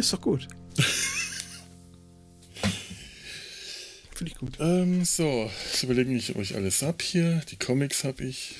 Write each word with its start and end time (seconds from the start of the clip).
Ist 0.00 0.14
doch 0.14 0.20
gut. 0.22 0.48
Finde 4.14 4.32
ich 4.32 4.34
gut. 4.38 4.54
Ähm, 4.58 5.04
so, 5.04 5.50
ich 5.74 5.82
überlege 5.82 6.08
mich, 6.08 6.34
ob 6.34 6.40
ich 6.40 6.54
alles 6.54 6.80
hab 6.80 7.02
hier. 7.02 7.42
Die 7.50 7.58
Comics 7.58 8.04
habe 8.04 8.24
ich. 8.24 8.54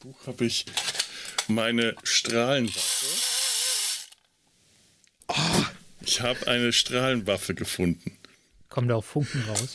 Buch 0.00 0.26
habe 0.26 0.44
ich. 0.46 0.66
Meine 1.46 1.94
Strahlenwaffe. 2.02 3.06
Oh. 5.28 5.64
Ich 6.00 6.20
habe 6.20 6.48
eine 6.48 6.72
Strahlenwaffe 6.72 7.54
gefunden. 7.54 8.18
Kommt 8.68 8.90
da 8.90 8.96
auch 8.96 9.04
Funken 9.04 9.44
raus? 9.44 9.68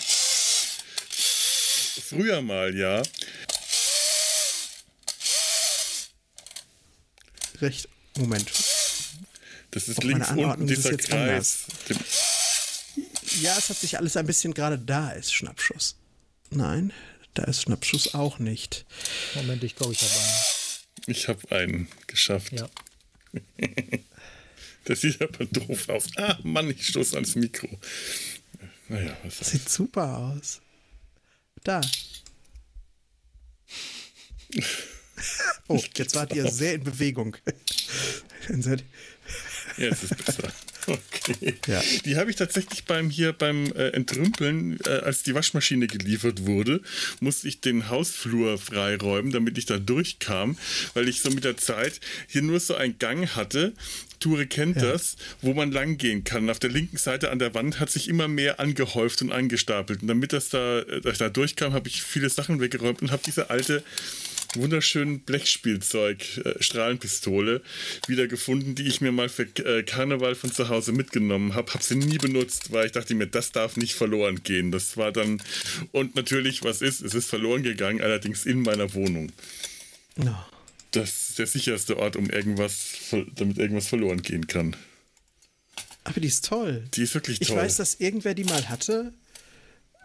Früher 2.09 2.41
mal, 2.41 2.75
ja. 2.75 3.03
Recht. 7.61 7.87
Moment. 8.17 8.51
Das 9.71 9.87
ist 9.87 9.99
Auf 9.99 10.03
links 10.03 10.31
unten 10.31 10.67
dieser 10.67 10.97
Kreis. 10.97 11.65
Ja, 13.41 13.55
es 13.57 13.69
hat 13.69 13.77
sich 13.77 13.97
alles 13.97 14.17
ein 14.17 14.25
bisschen 14.25 14.53
gerade 14.53 14.79
da 14.79 15.11
ist 15.11 15.33
Schnappschuss. 15.33 15.95
Nein, 16.49 16.91
da 17.35 17.43
ist 17.43 17.63
Schnappschuss 17.63 18.15
auch 18.15 18.39
nicht. 18.39 18.85
Moment, 19.35 19.63
ich 19.63 19.75
glaube, 19.75 19.93
ich 19.93 20.01
habe 20.01 20.11
einen. 20.13 20.39
Ich 21.05 21.27
habe 21.27 21.51
einen 21.51 21.87
geschafft. 22.07 22.51
Ja. 22.53 22.69
das 24.85 25.01
sieht 25.01 25.21
aber 25.21 25.45
doof 25.45 25.89
aus. 25.89 26.05
Ah, 26.17 26.37
Mann, 26.43 26.69
ich 26.71 26.87
stoße 26.87 27.15
ans 27.15 27.35
Mikro. 27.35 27.69
Naja, 28.87 29.15
was 29.23 29.37
das 29.37 29.51
Sieht 29.51 29.69
super 29.69 30.17
aus. 30.17 30.61
Da. 31.63 31.81
Oh, 35.67 35.83
jetzt 35.97 36.15
wart 36.15 36.33
ihr 36.33 36.49
sehr 36.49 36.75
in 36.75 36.83
Bewegung. 36.83 37.35
Jetzt 39.79 40.03
ist 40.03 40.25
besser. 40.25 40.51
Okay. 40.87 41.55
Ja. 41.67 41.83
Die 42.05 42.15
habe 42.15 42.31
ich 42.31 42.35
tatsächlich 42.37 42.85
beim 42.85 43.11
hier 43.11 43.33
beim 43.33 43.71
äh, 43.73 43.89
Entrümpeln, 43.89 44.79
äh, 44.85 44.89
als 44.89 45.21
die 45.21 45.35
Waschmaschine 45.35 45.85
geliefert 45.85 46.47
wurde, 46.47 46.81
musste 47.19 47.47
ich 47.47 47.61
den 47.61 47.89
Hausflur 47.89 48.57
freiräumen, 48.57 49.31
damit 49.31 49.59
ich 49.59 49.67
da 49.67 49.77
durchkam, 49.77 50.57
weil 50.95 51.07
ich 51.07 51.21
so 51.21 51.29
mit 51.29 51.43
der 51.43 51.57
Zeit 51.57 51.99
hier 52.27 52.41
nur 52.41 52.59
so 52.59 52.73
einen 52.73 52.97
Gang 52.97 53.27
hatte. 53.35 53.73
Ture 54.19 54.47
kennt 54.47 54.77
ja. 54.77 54.91
das, 54.93 55.15
wo 55.41 55.53
man 55.53 55.71
lang 55.71 55.97
gehen 55.97 56.23
kann. 56.23 56.49
Auf 56.49 56.59
der 56.59 56.71
linken 56.71 56.97
Seite 56.97 57.29
an 57.29 57.37
der 57.37 57.53
Wand 57.53 57.79
hat 57.79 57.89
sich 57.89 58.07
immer 58.07 58.27
mehr 58.27 58.59
angehäuft 58.59 59.21
und 59.21 59.31
angestapelt. 59.31 60.01
Und 60.01 60.07
damit 60.07 60.33
das 60.33 60.49
da, 60.49 60.79
äh, 60.79 61.01
dass 61.01 61.13
ich 61.13 61.19
da 61.19 61.29
durchkam, 61.29 61.73
habe 61.73 61.87
ich 61.87 62.01
viele 62.01 62.29
Sachen 62.29 62.59
weggeräumt 62.59 63.01
und 63.01 63.11
habe 63.11 63.21
diese 63.25 63.49
alte 63.49 63.83
wunderschönen 64.55 65.21
Blechspielzeug, 65.21 66.37
äh, 66.37 66.61
Strahlenpistole 66.61 67.61
wiedergefunden, 68.07 68.75
die 68.75 68.87
ich 68.87 69.01
mir 69.01 69.11
mal 69.11 69.29
für 69.29 69.43
äh, 69.43 69.83
Karneval 69.83 70.35
von 70.35 70.51
zu 70.51 70.69
Hause 70.69 70.91
mitgenommen 70.91 71.55
habe. 71.55 71.73
Habe 71.73 71.83
sie 71.83 71.95
nie 71.95 72.17
benutzt, 72.17 72.71
weil 72.71 72.87
ich 72.87 72.91
dachte 72.91 73.15
mir, 73.15 73.27
das 73.27 73.51
darf 73.51 73.77
nicht 73.77 73.93
verloren 73.93 74.43
gehen. 74.43 74.71
Das 74.71 74.97
war 74.97 75.11
dann, 75.11 75.41
und 75.91 76.15
natürlich, 76.15 76.63
was 76.63 76.81
ist, 76.81 77.01
es 77.01 77.13
ist 77.13 77.29
verloren 77.29 77.63
gegangen, 77.63 78.01
allerdings 78.01 78.45
in 78.45 78.61
meiner 78.61 78.93
Wohnung. 78.93 79.31
No. 80.15 80.35
Das 80.91 81.29
ist 81.29 81.39
der 81.39 81.47
sicherste 81.47 81.97
Ort, 81.97 82.15
um 82.15 82.29
irgendwas, 82.29 83.13
damit 83.35 83.59
irgendwas 83.59 83.87
verloren 83.87 84.21
gehen 84.21 84.47
kann. 84.47 84.75
Aber 86.03 86.19
die 86.19 86.27
ist 86.27 86.45
toll. 86.45 86.87
Die 86.95 87.03
ist 87.03 87.13
wirklich 87.13 87.39
toll. 87.39 87.55
Ich 87.55 87.63
weiß, 87.63 87.77
dass 87.77 87.95
irgendwer 87.95 88.33
die 88.33 88.43
mal 88.43 88.67
hatte 88.69 89.13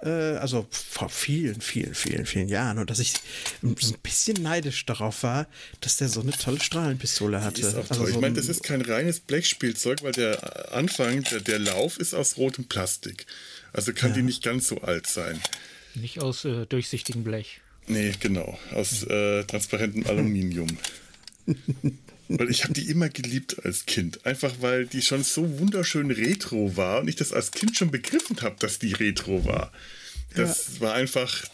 also 0.03 0.67
vor 0.71 1.09
vielen, 1.09 1.61
vielen, 1.61 1.95
vielen, 1.95 2.27
vielen 2.27 2.49
Jahren 2.49 2.79
und 2.79 2.91
dass 2.91 2.99
ich 2.99 3.15
ein 3.63 3.75
bisschen 4.03 4.43
neidisch 4.43 4.85
darauf 4.85 5.23
war, 5.23 5.47
dass 5.81 5.97
der 5.97 6.09
so 6.09 6.21
eine 6.21 6.33
tolle 6.33 6.61
Strahlenpistole 6.61 7.43
hatte. 7.43 7.55
Die 7.55 7.63
ist 7.63 7.75
auch 7.75 7.89
also 7.89 7.95
toll. 7.95 8.07
So 8.09 8.13
ich 8.15 8.21
meine, 8.21 8.35
das 8.35 8.49
ist 8.49 8.63
kein 8.63 8.83
reines 8.83 9.21
Blechspielzeug, 9.21 10.03
weil 10.03 10.13
der 10.13 10.75
Anfang, 10.75 11.23
der, 11.25 11.41
der 11.41 11.59
Lauf 11.59 11.99
ist 11.99 12.13
aus 12.13 12.37
rotem 12.37 12.67
Plastik. 12.67 13.27
Also 13.73 13.93
kann 13.93 14.11
ja. 14.11 14.17
die 14.17 14.23
nicht 14.23 14.43
ganz 14.43 14.69
so 14.69 14.83
alt 14.83 15.07
sein. 15.07 15.41
Nicht 15.95 16.21
aus 16.21 16.45
äh, 16.45 16.67
durchsichtigem 16.67 17.25
Blech. 17.25 17.61
Nee, 17.87 18.13
genau. 18.21 18.59
Aus 18.73 19.05
äh, 19.05 19.45
transparentem 19.45 20.07
Aluminium. 20.07 20.69
Weil 22.39 22.51
ich 22.51 22.65
habe 22.65 22.75
die 22.75 22.89
immer 22.91 23.09
geliebt 23.09 23.65
als 23.65 23.87
Kind. 23.87 24.27
Einfach 24.27 24.53
weil 24.61 24.87
die 24.87 25.03
schon 25.03 25.23
so 25.23 25.59
wunderschön 25.59 26.11
retro 26.11 26.77
war 26.77 27.01
und 27.01 27.09
ich 27.09 27.17
das 27.17 27.33
als 27.33 27.53
Kind 27.53 27.77
schon 27.77 27.91
begriffen 27.91 28.41
habe, 28.43 28.57
dass 28.59 28.79
die 28.79 28.93
retro 28.93 29.45
war. 29.45 29.73
Das 30.35 30.75
ja. 30.75 30.81
war 30.81 30.95
einfach, 30.95 31.45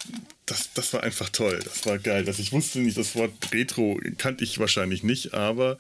das, 0.47 0.73
das 0.75 0.93
war 0.93 1.03
einfach 1.03 1.29
toll. 1.29 1.61
Das 1.63 1.85
war 1.87 1.99
geil. 1.99 2.25
Dass 2.25 2.39
ich 2.39 2.53
wusste 2.53 2.81
nicht, 2.81 2.97
das 2.97 3.15
Wort 3.15 3.33
retro 3.53 4.01
kannte 4.17 4.45
ich 4.45 4.59
wahrscheinlich 4.59 5.03
nicht, 5.03 5.35
aber 5.35 5.79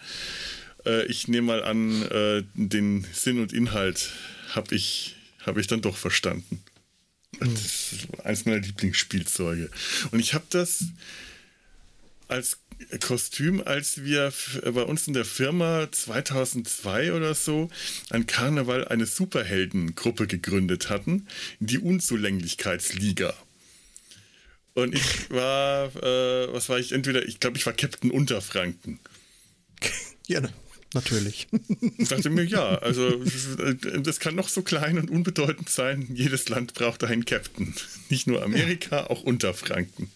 äh, 0.84 1.06
ich 1.06 1.28
nehme 1.28 1.47
mal 1.47 1.65
an, 1.65 2.03
äh, 2.10 2.43
den 2.55 3.06
Sinn 3.12 3.41
und 3.41 3.53
Inhalt 3.53 4.12
habe 4.50 4.75
ich, 4.75 5.16
hab 5.44 5.56
ich 5.56 5.66
dann 5.66 5.81
doch 5.81 5.97
verstanden. 5.97 6.62
Das 7.39 7.93
ist 7.93 8.25
eins 8.25 8.44
meiner 8.44 8.59
Lieblingsspielzeuge. 8.59 9.71
Und 10.10 10.21
ich 10.21 10.34
habe 10.34 10.44
das 10.50 10.84
als 12.28 12.59
Kostüm, 13.01 13.63
als 13.65 14.05
wir 14.05 14.33
bei 14.63 14.83
uns 14.83 15.07
in 15.07 15.15
der 15.15 15.25
Firma 15.25 15.91
2002 15.91 17.13
oder 17.13 17.35
so 17.35 17.71
an 18.11 18.27
Karneval 18.27 18.89
eine 18.89 19.07
Superheldengruppe 19.07 20.27
gegründet 20.27 20.89
hatten, 20.89 21.27
die 21.59 21.79
Unzulänglichkeitsliga. 21.79 23.35
Und 24.75 24.95
ich 24.95 25.31
war, 25.31 25.95
äh, 25.97 26.53
was 26.53 26.69
war 26.69 26.79
ich? 26.79 26.93
Entweder, 26.93 27.27
ich 27.27 27.41
glaube, 27.41 27.59
ich 27.59 27.67
war 27.67 27.73
Captain 27.73 28.11
Unterfranken. 28.11 28.99
Ja, 30.27 30.41
natürlich. 30.95 31.49
Ich 31.99 32.09
dachte 32.09 32.31
mir, 32.31 32.45
ja, 32.45 32.79
also 32.79 33.21
das 34.01 34.21
kann 34.21 34.37
noch 34.37 34.49
so 34.49 34.63
klein 34.63 34.97
und 34.97 35.11
unbedeutend 35.11 35.69
sein. 35.69 36.07
Jedes 36.15 36.49
Land 36.49 36.75
braucht 36.75 37.03
einen 37.03 37.25
Captain. 37.25 37.75
Nicht 38.11 38.29
nur 38.29 38.41
Amerika, 38.41 39.09
auch 39.09 39.25
Unterfranken 39.25 40.09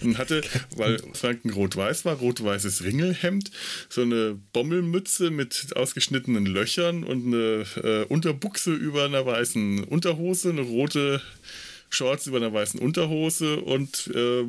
und 0.00 0.18
hatte, 0.18 0.42
weil 0.76 0.98
Franken 1.12 1.50
rot-weiß 1.50 2.04
war, 2.04 2.16
rot-weißes 2.16 2.84
Ringelhemd, 2.84 3.50
so 3.88 4.02
eine 4.02 4.38
Bommelmütze 4.52 5.30
mit 5.30 5.76
ausgeschnittenen 5.76 6.46
Löchern 6.46 7.04
und 7.04 7.26
eine 7.26 7.66
äh, 7.82 8.04
Unterbuchse 8.04 8.72
über 8.72 9.04
einer 9.04 9.24
weißen 9.24 9.84
Unterhose, 9.84 10.50
eine 10.50 10.62
rote 10.62 11.20
Shorts 11.90 12.26
über 12.26 12.36
einer 12.38 12.52
weißen 12.52 12.80
Unterhose 12.80 13.60
und 13.60 14.10
äh, 14.14 14.44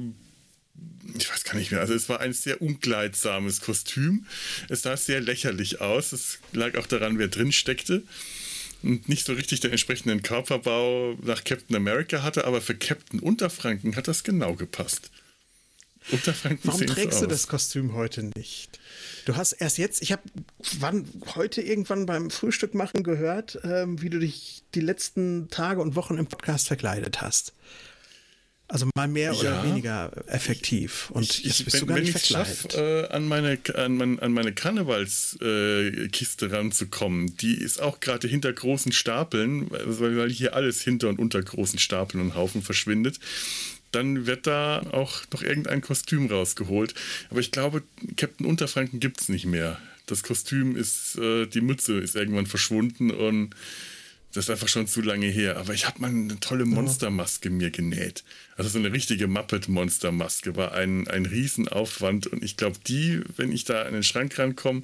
ich 1.18 1.30
weiß 1.30 1.44
gar 1.44 1.56
nicht 1.56 1.72
mehr, 1.72 1.81
also 1.81 1.94
es 1.94 2.09
war 2.09 2.20
ein 2.22 2.34
sehr 2.34 2.62
unkleidsames 2.62 3.62
Kostüm. 3.62 4.25
Es 4.70 4.84
sah 4.84 4.96
sehr 4.96 5.20
lächerlich 5.20 5.81
aus. 5.81 6.12
Es 6.12 6.40
lag 6.53 6.78
auch 6.78 6.88
daran, 6.88 7.18
wer 7.18 7.28
drin 7.28 7.52
steckte 7.52 8.03
und 8.84 9.09
nicht 9.09 9.25
so 9.25 9.34
richtig 9.34 9.59
den 9.59 9.72
entsprechenden 9.72 10.22
Körperbau 10.22 11.18
nach 11.24 11.44
Captain 11.44 11.75
America 11.75 12.24
hatte, 12.24 12.46
aber 12.46 12.62
für 12.62 12.75
Captain 12.75 13.20
Unterfranken 13.20 13.96
hat 13.96 14.08
das 14.08 14.24
genau 14.24 14.56
gepasst. 14.56 15.10
Warum 16.63 16.88
trägst 16.88 17.22
du 17.22 17.28
das 17.28 17.47
Kostüm 17.47 17.94
heute 17.94 18.23
nicht? 18.23 18.79
Du 19.25 19.35
hast 19.35 19.53
erst 19.53 19.78
jetzt, 19.78 20.01
ich 20.01 20.12
habe 20.12 20.23
heute 21.35 21.62
irgendwann 21.62 22.06
beim 22.06 22.31
Frühstück 22.31 22.73
machen 22.73 23.03
gehört, 23.03 23.59
ähm, 23.64 24.02
wie 24.02 24.09
du 24.09 24.20
dich 24.20 24.64
die 24.73 24.81
letzten 24.81 25.49
Tage 25.49 25.79
und 25.81 25.96
Wochen 25.96 26.17
im 26.17 26.26
Podcast 26.26 26.67
verkleidet 26.67 27.22
hast. 27.22 27.53
Also 28.67 28.87
mal 28.96 29.08
mehr 29.09 29.34
ja. 29.34 29.40
oder 29.40 29.64
weniger 29.66 30.11
effektiv. 30.28 31.11
Und 31.11 31.26
ich, 31.26 31.43
jetzt 31.43 31.66
bist 31.66 31.73
wenn, 31.73 31.79
du 31.81 31.85
gar 31.87 31.99
nicht 31.99 32.11
verkleidet. 32.11 32.72
Schaff, 32.72 32.81
äh, 32.81 33.08
an 33.08 33.28
meine, 33.28 33.59
an, 33.76 33.97
mein, 33.97 34.20
an 34.20 34.31
meine 34.31 34.53
Karnevalskiste 34.53 36.46
äh, 36.46 36.49
ranzukommen, 36.49 37.35
die 37.35 37.55
ist 37.55 37.81
auch 37.81 37.99
gerade 37.99 38.29
hinter 38.29 38.53
großen 38.53 38.93
Stapeln, 38.93 39.70
weil, 39.70 40.17
weil 40.17 40.29
hier 40.31 40.55
alles 40.55 40.81
hinter 40.81 41.09
und 41.09 41.20
unter 41.20 41.41
großen 41.41 41.79
Stapeln 41.79 42.23
und 42.23 42.35
Haufen 42.35 42.61
verschwindet 42.61 43.20
dann 43.91 44.26
wird 44.26 44.47
da 44.47 44.82
auch 44.91 45.23
noch 45.32 45.41
irgendein 45.41 45.82
Kostüm 45.82 46.28
rausgeholt. 46.28 46.96
Aber 47.29 47.40
ich 47.40 47.52
glaube, 47.52 47.84
Captain 48.17 48.46
Unterfranken 48.46 48.99
gibt 48.99 49.22
es 49.22 49.29
nicht 49.29 49.46
mehr. 49.46 49.79
Das 50.05 50.23
Kostüm 50.23 50.76
ist, 50.76 51.17
äh, 51.17 51.46
die 51.46 51.61
Mütze 51.61 51.97
ist 51.99 52.16
irgendwann 52.16 52.47
verschwunden 52.47 53.11
und 53.11 53.55
das 54.34 54.46
ist 54.46 54.49
einfach 54.49 54.70
schon 54.70 54.88
zu 54.88 55.02
lange 55.02 55.28
her. 55.28 55.58
Aber 55.58 55.73
ich 55.73 55.85
habe 55.85 55.99
mal 55.99 56.09
eine 56.09 56.40
tolle 56.40 56.66
Monstermaske 56.66 57.49
mir 57.49 57.70
genäht. 57.70 58.23
Also 58.55 58.70
so 58.70 58.79
eine 58.79 58.93
richtige 58.93 59.28
Muppet-Monstermaske 59.28 60.55
war 60.55 60.73
ein, 60.73 61.08
ein 61.08 61.26
Riesenaufwand. 61.26 62.28
Und 62.28 62.43
ich 62.43 62.55
glaube, 62.55 62.78
die, 62.88 63.22
wenn 63.35 63.52
ich 63.52 63.66
da 63.66 63.84
in 63.84 63.93
den 63.93 64.03
Schrank 64.03 64.40
rankomme 64.40 64.84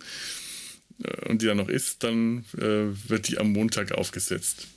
äh, 1.04 1.30
und 1.30 1.42
die 1.42 1.46
da 1.46 1.56
noch 1.56 1.70
ist, 1.70 2.04
dann 2.04 2.44
äh, 2.58 3.10
wird 3.10 3.30
die 3.30 3.38
am 3.38 3.54
Montag 3.54 3.94
aufgesetzt. 3.94 4.68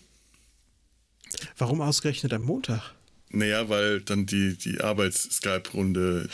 Warum 1.59 1.81
ausgerechnet 1.81 2.33
am 2.33 2.43
Montag? 2.43 2.95
Naja, 3.31 3.69
weil 3.69 4.01
dann 4.01 4.27
die, 4.27 4.57
die 4.57 4.81
Arbeits-Skype-Runde 4.81 6.29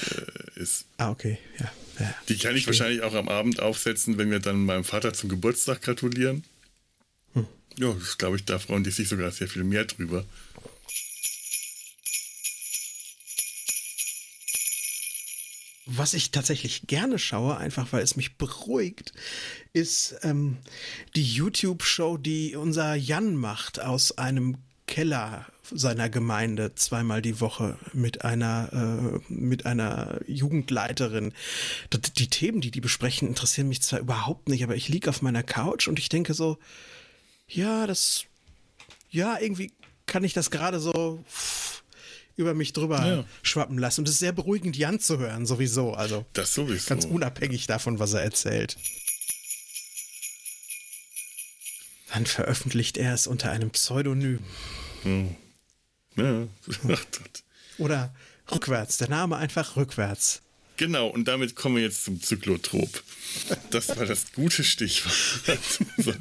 äh, 0.56 0.60
ist. 0.60 0.86
Ah, 0.96 1.10
okay, 1.10 1.38
ja. 1.58 1.72
ja 2.00 2.14
die 2.28 2.38
kann 2.38 2.56
ich 2.56 2.64
verstehe. 2.64 2.86
wahrscheinlich 2.86 3.02
auch 3.02 3.14
am 3.14 3.28
Abend 3.28 3.60
aufsetzen, 3.60 4.16
wenn 4.16 4.30
wir 4.30 4.40
dann 4.40 4.64
meinem 4.64 4.84
Vater 4.84 5.12
zum 5.12 5.28
Geburtstag 5.28 5.82
gratulieren. 5.82 6.44
Ja, 7.78 7.92
das 7.92 8.16
glaube 8.16 8.36
ich, 8.36 8.46
da 8.46 8.58
freuen 8.58 8.84
die 8.84 8.90
sich 8.90 9.08
sogar 9.08 9.30
sehr 9.30 9.48
viel 9.48 9.62
mehr 9.62 9.84
drüber. 9.84 10.24
was 15.86 16.14
ich 16.14 16.32
tatsächlich 16.32 16.88
gerne 16.88 17.18
schaue, 17.18 17.56
einfach 17.56 17.92
weil 17.92 18.02
es 18.02 18.16
mich 18.16 18.36
beruhigt, 18.36 19.12
ist 19.72 20.16
ähm, 20.22 20.58
die 21.14 21.24
YouTube-Show, 21.24 22.18
die 22.18 22.56
unser 22.56 22.94
Jan 22.94 23.36
macht 23.36 23.80
aus 23.80 24.18
einem 24.18 24.58
Keller 24.86 25.46
seiner 25.72 26.08
Gemeinde 26.08 26.74
zweimal 26.74 27.22
die 27.22 27.40
Woche 27.40 27.78
mit 27.92 28.24
einer 28.24 29.20
äh, 29.28 29.32
mit 29.32 29.66
einer 29.66 30.20
Jugendleiterin. 30.26 31.32
Die 32.16 32.28
Themen, 32.28 32.60
die 32.60 32.70
die 32.70 32.80
besprechen, 32.80 33.28
interessieren 33.28 33.68
mich 33.68 33.82
zwar 33.82 34.00
überhaupt 34.00 34.48
nicht, 34.48 34.62
aber 34.64 34.76
ich 34.76 34.88
liege 34.88 35.10
auf 35.10 35.22
meiner 35.22 35.42
Couch 35.42 35.88
und 35.88 35.98
ich 35.98 36.08
denke 36.08 36.34
so, 36.34 36.58
ja, 37.48 37.86
das, 37.86 38.24
ja, 39.10 39.38
irgendwie 39.40 39.72
kann 40.06 40.24
ich 40.24 40.32
das 40.32 40.50
gerade 40.50 40.80
so 40.80 41.24
über 42.36 42.54
mich 42.54 42.72
drüber 42.72 43.06
ja. 43.06 43.24
schwappen 43.42 43.78
lassen. 43.78 44.02
Und 44.02 44.08
es 44.08 44.14
ist 44.14 44.20
sehr 44.20 44.32
beruhigend, 44.32 44.76
Jan 44.76 45.00
zu 45.00 45.18
hören, 45.18 45.46
sowieso. 45.46 45.94
Also 45.94 46.26
das 46.34 46.54
sowieso. 46.54 46.88
Ganz 46.88 47.04
unabhängig 47.04 47.66
davon, 47.66 47.98
was 47.98 48.12
er 48.12 48.22
erzählt. 48.22 48.76
Dann 52.12 52.26
veröffentlicht 52.26 52.98
er 52.98 53.14
es 53.14 53.26
unter 53.26 53.50
einem 53.50 53.70
Pseudonym. 53.70 54.40
Hm. 55.02 55.34
Ja. 56.16 56.48
Oder 57.78 58.14
rückwärts, 58.50 58.98
der 58.98 59.08
Name 59.08 59.36
einfach 59.36 59.76
rückwärts. 59.76 60.42
Genau, 60.76 61.08
und 61.08 61.26
damit 61.26 61.56
kommen 61.56 61.76
wir 61.76 61.82
jetzt 61.82 62.04
zum 62.04 62.20
Zyklotrop. 62.20 63.02
Das 63.70 63.96
war 63.96 64.04
das 64.04 64.32
gute 64.32 64.62
Stichwort. 64.62 65.58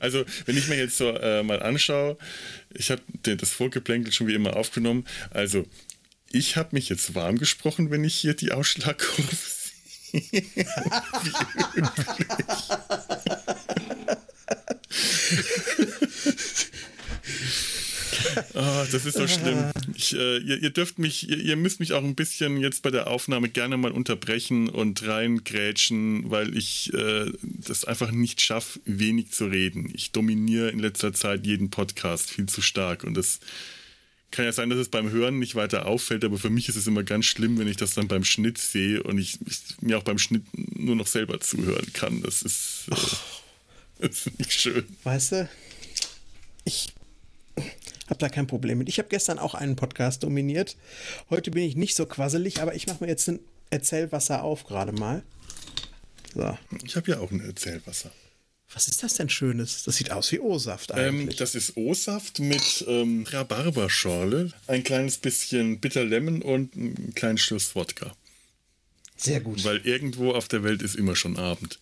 also, 0.00 0.24
wenn 0.46 0.56
ich 0.56 0.68
mir 0.68 0.76
jetzt 0.76 0.96
so 0.96 1.10
äh, 1.10 1.42
mal 1.42 1.62
anschaue, 1.62 2.16
ich 2.72 2.90
habe 2.90 3.02
das 3.22 3.50
Vorgeplänkel 3.50 4.12
schon 4.12 4.28
wie 4.28 4.34
immer 4.34 4.56
aufgenommen. 4.56 5.06
Also, 5.30 5.66
ich 6.30 6.56
habe 6.56 6.70
mich 6.72 6.88
jetzt 6.88 7.14
warm 7.14 7.38
gesprochen, 7.38 7.90
wenn 7.90 8.02
ich 8.02 8.14
hier 8.14 8.34
die 8.34 8.52
Ausschlagkurve 8.52 9.36
sehe. 9.36 10.22
wie 10.22 10.50
üblich. 11.80 12.24
Oh, 18.54 18.84
das 18.92 19.04
ist 19.06 19.16
so 19.16 19.26
schlimm. 19.26 19.70
Ich, 19.94 20.14
äh, 20.14 20.38
ihr, 20.38 20.62
ihr, 20.62 20.70
dürft 20.70 20.98
mich, 20.98 21.28
ihr, 21.28 21.38
ihr, 21.38 21.56
müsst 21.56 21.80
mich 21.80 21.92
auch 21.92 22.02
ein 22.02 22.14
bisschen 22.14 22.58
jetzt 22.58 22.82
bei 22.82 22.90
der 22.90 23.08
Aufnahme 23.08 23.48
gerne 23.48 23.76
mal 23.76 23.92
unterbrechen 23.92 24.68
und 24.68 25.06
reingrätschen, 25.06 26.30
weil 26.30 26.56
ich 26.56 26.92
äh, 26.94 27.30
das 27.42 27.84
einfach 27.84 28.10
nicht 28.10 28.40
schaffe, 28.40 28.80
wenig 28.84 29.30
zu 29.30 29.46
reden. 29.46 29.90
Ich 29.94 30.12
dominiere 30.12 30.70
in 30.70 30.78
letzter 30.78 31.12
Zeit 31.12 31.46
jeden 31.46 31.70
Podcast 31.70 32.30
viel 32.30 32.46
zu 32.46 32.62
stark 32.62 33.04
und 33.04 33.14
das 33.14 33.40
kann 34.34 34.44
ja 34.44 34.52
sein, 34.52 34.68
dass 34.68 34.80
es 34.80 34.88
beim 34.88 35.10
Hören 35.10 35.38
nicht 35.38 35.54
weiter 35.54 35.86
auffällt, 35.86 36.24
aber 36.24 36.38
für 36.38 36.50
mich 36.50 36.68
ist 36.68 36.74
es 36.74 36.88
immer 36.88 37.04
ganz 37.04 37.24
schlimm, 37.24 37.56
wenn 37.58 37.68
ich 37.68 37.76
das 37.76 37.94
dann 37.94 38.08
beim 38.08 38.24
Schnitt 38.24 38.58
sehe 38.58 39.00
und 39.02 39.18
ich, 39.18 39.38
ich 39.46 39.60
mir 39.80 39.96
auch 39.96 40.02
beim 40.02 40.18
Schnitt 40.18 40.42
nur 40.76 40.96
noch 40.96 41.06
selber 41.06 41.40
zuhören 41.40 41.92
kann. 41.92 42.20
Das 42.20 42.42
ist, 42.42 42.88
äh, 42.90 42.96
das 44.00 44.26
ist 44.26 44.38
nicht 44.38 44.52
schön. 44.52 44.84
Weißt 45.04 45.32
du, 45.32 45.48
ich 46.64 46.92
habe 48.06 48.18
da 48.18 48.28
kein 48.28 48.46
Problem 48.46 48.78
mit. 48.78 48.88
Ich 48.88 48.98
habe 48.98 49.08
gestern 49.08 49.38
auch 49.38 49.54
einen 49.54 49.76
Podcast 49.76 50.22
dominiert. 50.22 50.76
Heute 51.30 51.50
bin 51.50 51.62
ich 51.64 51.76
nicht 51.76 51.96
so 51.96 52.06
quasselig, 52.06 52.60
aber 52.60 52.74
ich 52.74 52.86
mache 52.86 53.02
mir 53.04 53.10
jetzt 53.10 53.28
ein 53.28 53.40
Erzählwasser 53.70 54.42
auf 54.42 54.64
gerade 54.64 54.92
mal. 54.92 55.22
So. 56.34 56.56
Ich 56.84 56.96
habe 56.96 57.10
ja 57.10 57.20
auch 57.20 57.30
ein 57.30 57.40
Erzählwasser. 57.40 58.10
Was 58.72 58.88
ist 58.88 59.02
das 59.02 59.14
denn 59.14 59.28
Schönes? 59.28 59.84
Das 59.84 59.96
sieht 59.96 60.10
aus 60.10 60.32
wie 60.32 60.40
O-Saft 60.40 60.90
ähm, 60.90 60.96
eigentlich. 60.96 61.36
Ähm, 61.36 61.38
das 61.38 61.54
ist 61.54 61.76
O-Saft 61.76 62.40
mit 62.40 62.84
ähm, 62.88 63.24
Rhabarberschorle, 63.28 64.52
ein 64.66 64.82
kleines 64.82 65.18
bisschen 65.18 65.78
Bitter 65.78 66.04
Lemon 66.04 66.42
und 66.42 66.74
ein 66.74 67.14
kleines 67.14 67.42
Schluss 67.42 67.74
Wodka. 67.76 68.16
Sehr 69.16 69.40
gut. 69.40 69.64
Weil 69.64 69.78
irgendwo 69.86 70.32
auf 70.32 70.48
der 70.48 70.64
Welt 70.64 70.82
ist 70.82 70.96
immer 70.96 71.14
schon 71.14 71.36
Abend. 71.36 71.78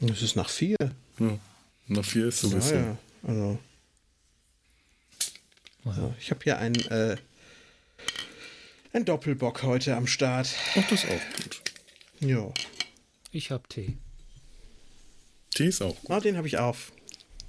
Es 0.00 0.20
ist 0.20 0.36
nach 0.36 0.50
vier. 0.50 0.76
Ja, 1.18 1.38
nach 1.86 2.04
vier 2.04 2.26
ist 2.26 2.40
sowieso. 2.40 2.74
Ja, 2.74 2.80
ja. 2.82 2.98
Also. 3.22 3.58
Also, 5.84 6.14
ich 6.18 6.30
habe 6.30 6.40
hier 6.42 6.58
ein, 6.58 6.74
äh, 6.74 7.16
ein 8.92 9.04
Doppelbock 9.04 9.62
heute 9.62 9.96
am 9.96 10.06
Start. 10.06 10.48
Ach, 10.76 10.88
das 10.88 11.04
ist 11.04 11.10
auch 11.10 11.42
gut. 11.42 11.62
Ja. 12.20 12.52
Ich 13.32 13.50
habe 13.50 13.68
Tee. 13.68 13.98
Tee 15.54 15.66
ist 15.66 15.82
auch 15.82 16.00
gut. 16.00 16.10
Ah, 16.10 16.20
den 16.20 16.36
habe 16.36 16.46
ich 16.46 16.58
auf. 16.58 16.92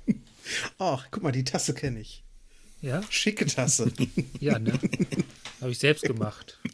Ach, 0.79 1.07
guck 1.11 1.23
mal, 1.23 1.31
die 1.31 1.45
Tasse 1.45 1.73
kenne 1.73 2.01
ich. 2.01 2.23
Ja? 2.81 3.01
Schicke 3.09 3.45
Tasse. 3.45 3.91
ja, 4.39 4.59
ne? 4.59 4.73
Habe 5.61 5.71
ich 5.71 5.79
selbst 5.79 6.03
gemacht. 6.03 6.59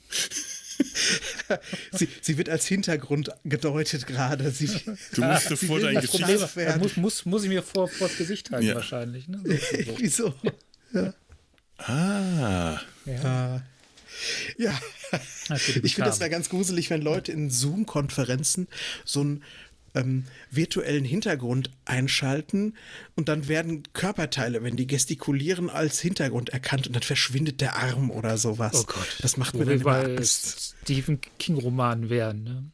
sie, 1.91 2.07
sie, 2.21 2.37
wird 2.37 2.49
als 2.49 2.65
Hintergrund 2.65 3.29
gedeutet 3.43 4.07
gerade. 4.07 4.49
Sie, 4.49 4.67
du 5.13 5.21
musst 5.21 5.49
sie 5.49 5.57
vor 5.57 5.79
dein 5.79 6.01
Gesicht. 6.01 6.27
Muss, 6.79 6.97
muss, 6.97 7.25
muss 7.25 7.43
ich 7.43 7.49
mir 7.49 7.61
vor, 7.61 7.87
vor 7.87 8.07
das 8.07 8.17
Gesicht 8.17 8.49
halten, 8.49 8.65
ja. 8.65 8.75
wahrscheinlich. 8.75 9.27
Ne? 9.27 9.43
So, 9.43 9.83
so. 9.83 9.99
Wieso? 9.99 10.33
Ja. 10.93 11.13
Ah. 11.87 12.79
Ja. 13.05 13.61
Ja, 14.57 14.79
ich 15.55 15.95
finde 15.95 16.09
das 16.09 16.19
wäre 16.19 16.29
ganz 16.29 16.49
gruselig, 16.49 16.89
wenn 16.89 17.01
Leute 17.01 17.31
in 17.31 17.49
Zoom-Konferenzen 17.49 18.67
so 19.03 19.21
einen 19.21 19.43
ähm, 19.95 20.25
virtuellen 20.49 21.03
Hintergrund 21.03 21.71
einschalten 21.85 22.75
und 23.15 23.29
dann 23.29 23.47
werden 23.47 23.83
Körperteile, 23.93 24.63
wenn 24.63 24.75
die 24.75 24.87
gestikulieren, 24.87 25.69
als 25.69 25.99
Hintergrund 25.99 26.49
erkannt 26.49 26.87
und 26.87 26.95
dann 26.95 27.03
verschwindet 27.03 27.61
der 27.61 27.75
Arm 27.75 28.11
oder 28.11 28.37
sowas. 28.37 28.73
Oh 28.75 28.83
Gott. 28.85 29.17
Das 29.21 29.37
macht 29.37 29.55
mir 29.55 29.65
dann 29.65 29.79
immer 29.81 29.97
Angst. 29.97 30.75
Stephen 30.83 31.19
King-Roman 31.39 32.09
wären, 32.09 32.43
ne? 32.43 32.71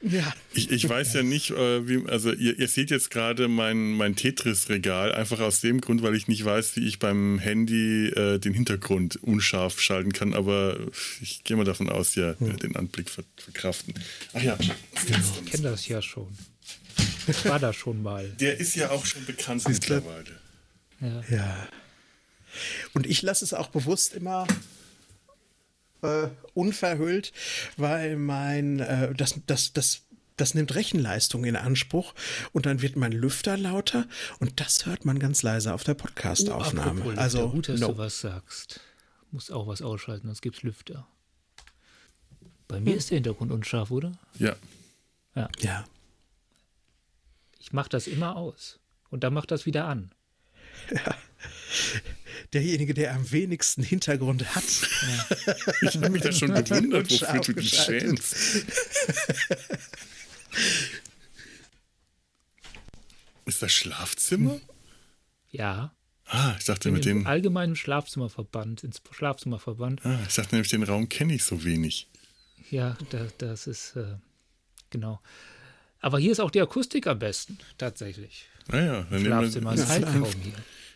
Ja. 0.00 0.32
Ich, 0.54 0.70
ich 0.70 0.88
weiß 0.88 1.14
ja 1.14 1.22
nicht, 1.24 1.50
äh, 1.50 1.88
wie, 1.88 2.08
also 2.08 2.32
ihr, 2.32 2.56
ihr 2.56 2.68
seht 2.68 2.90
jetzt 2.90 3.10
gerade 3.10 3.48
mein, 3.48 3.92
mein 3.92 4.14
Tetris-Regal, 4.14 5.12
einfach 5.12 5.40
aus 5.40 5.60
dem 5.60 5.80
Grund, 5.80 6.02
weil 6.02 6.14
ich 6.14 6.28
nicht 6.28 6.44
weiß, 6.44 6.76
wie 6.76 6.86
ich 6.86 7.00
beim 7.00 7.40
Handy 7.40 8.08
äh, 8.08 8.38
den 8.38 8.54
Hintergrund 8.54 9.16
unscharf 9.16 9.80
schalten 9.80 10.12
kann, 10.12 10.34
aber 10.34 10.78
ich 11.20 11.42
gehe 11.42 11.56
mal 11.56 11.64
davon 11.64 11.90
aus, 11.90 12.14
ja, 12.14 12.36
hm. 12.38 12.58
den 12.58 12.76
Anblick 12.76 13.10
ver 13.10 13.24
verkraften. 13.36 13.94
Ach 14.34 14.42
ja, 14.42 14.56
ich 14.60 15.50
kenne 15.50 15.64
das 15.64 15.88
ja 15.88 16.00
schon. 16.00 16.28
Ich 17.26 17.44
war 17.44 17.58
da 17.58 17.72
schon 17.72 18.02
mal. 18.02 18.28
Der 18.40 18.58
ist 18.58 18.76
ja 18.76 18.90
auch 18.90 19.04
schon 19.04 19.24
bekannt 19.26 19.68
mittlerweile. 19.68 20.30
Ja. 21.00 21.22
ja. 21.30 21.68
Und 22.94 23.06
ich 23.06 23.22
lasse 23.22 23.44
es 23.44 23.52
auch 23.52 23.68
bewusst 23.68 24.14
immer 24.14 24.46
äh, 26.02 26.28
unverhüllt, 26.54 27.32
weil 27.76 28.16
mein, 28.16 28.80
äh, 28.80 29.14
das, 29.14 29.40
das, 29.46 29.72
das, 29.72 30.02
das 30.36 30.54
nimmt 30.54 30.74
Rechenleistung 30.74 31.44
in 31.44 31.56
Anspruch 31.56 32.14
und 32.52 32.66
dann 32.66 32.82
wird 32.82 32.96
mein 32.96 33.12
Lüfter 33.12 33.56
lauter 33.56 34.06
und 34.38 34.60
das 34.60 34.86
hört 34.86 35.04
man 35.04 35.18
ganz 35.18 35.42
leise 35.42 35.74
auf 35.74 35.84
der 35.84 35.94
Podcast-Aufnahme. 35.94 37.02
Oh, 37.04 37.10
also 37.16 37.50
gut, 37.50 37.68
dass 37.68 37.80
no. 37.80 37.88
du 37.88 37.98
was 37.98 38.20
sagst. 38.20 38.80
Muss 39.30 39.50
auch 39.50 39.66
was 39.66 39.82
ausschalten, 39.82 40.26
sonst 40.26 40.40
gibt's 40.40 40.62
Lüfter. 40.62 41.06
Bei 42.66 42.80
mir 42.80 42.92
hm. 42.92 42.98
ist 42.98 43.10
der 43.10 43.16
Hintergrund 43.16 43.52
unscharf, 43.52 43.90
oder? 43.90 44.12
Ja. 44.38 44.56
Ja. 45.34 45.48
Ja. 45.60 45.84
Ich 47.58 47.72
mache 47.72 47.88
das 47.88 48.06
immer 48.06 48.36
aus 48.36 48.78
und 49.10 49.24
dann 49.24 49.34
macht 49.34 49.50
das 49.50 49.66
wieder 49.66 49.86
an. 49.86 50.12
Ja 50.90 51.14
derjenige, 52.52 52.94
der 52.94 53.14
am 53.14 53.30
wenigsten 53.30 53.82
Hintergrund 53.82 54.54
hat. 54.54 54.64
Ja. 54.64 55.54
Ich 55.82 55.96
habe 55.96 56.10
mich 56.10 56.22
da 56.22 56.32
schon 56.32 56.52
gewundert, 56.64 57.10
wofür 57.10 57.40
du 57.40 57.52
dich 57.52 57.70
schämst. 57.70 58.34
Ist 63.46 63.62
das 63.62 63.72
Schlafzimmer? 63.72 64.60
Ja. 65.50 65.94
Ah, 66.26 66.54
ich 66.58 66.66
dachte 66.66 66.90
mit 66.90 67.06
dem. 67.06 67.26
allgemeinen 67.26 67.74
Schlafzimmerverband, 67.74 68.84
ins 68.84 69.00
Schlafzimmerverband. 69.10 70.04
Ah, 70.04 70.18
ich 70.28 70.34
dachte 70.34 70.54
nämlich, 70.54 70.70
den 70.70 70.82
Raum 70.82 71.08
kenne 71.08 71.34
ich 71.34 71.44
so 71.44 71.64
wenig. 71.64 72.08
Ja, 72.70 72.98
da, 73.10 73.26
das 73.38 73.66
ist, 73.66 73.96
äh, 73.96 74.16
genau. 74.90 75.20
Aber 76.00 76.18
hier 76.18 76.32
ist 76.32 76.40
auch 76.40 76.50
die 76.50 76.60
Akustik 76.60 77.06
am 77.06 77.18
besten, 77.18 77.58
tatsächlich. 77.78 78.46
Naja, 78.68 79.00
ah 79.00 79.06
dann 79.10 79.24
Schlafzimmer 79.24 79.72
ist 79.74 79.88
Halbraum 79.88 80.30
hier 80.42 80.52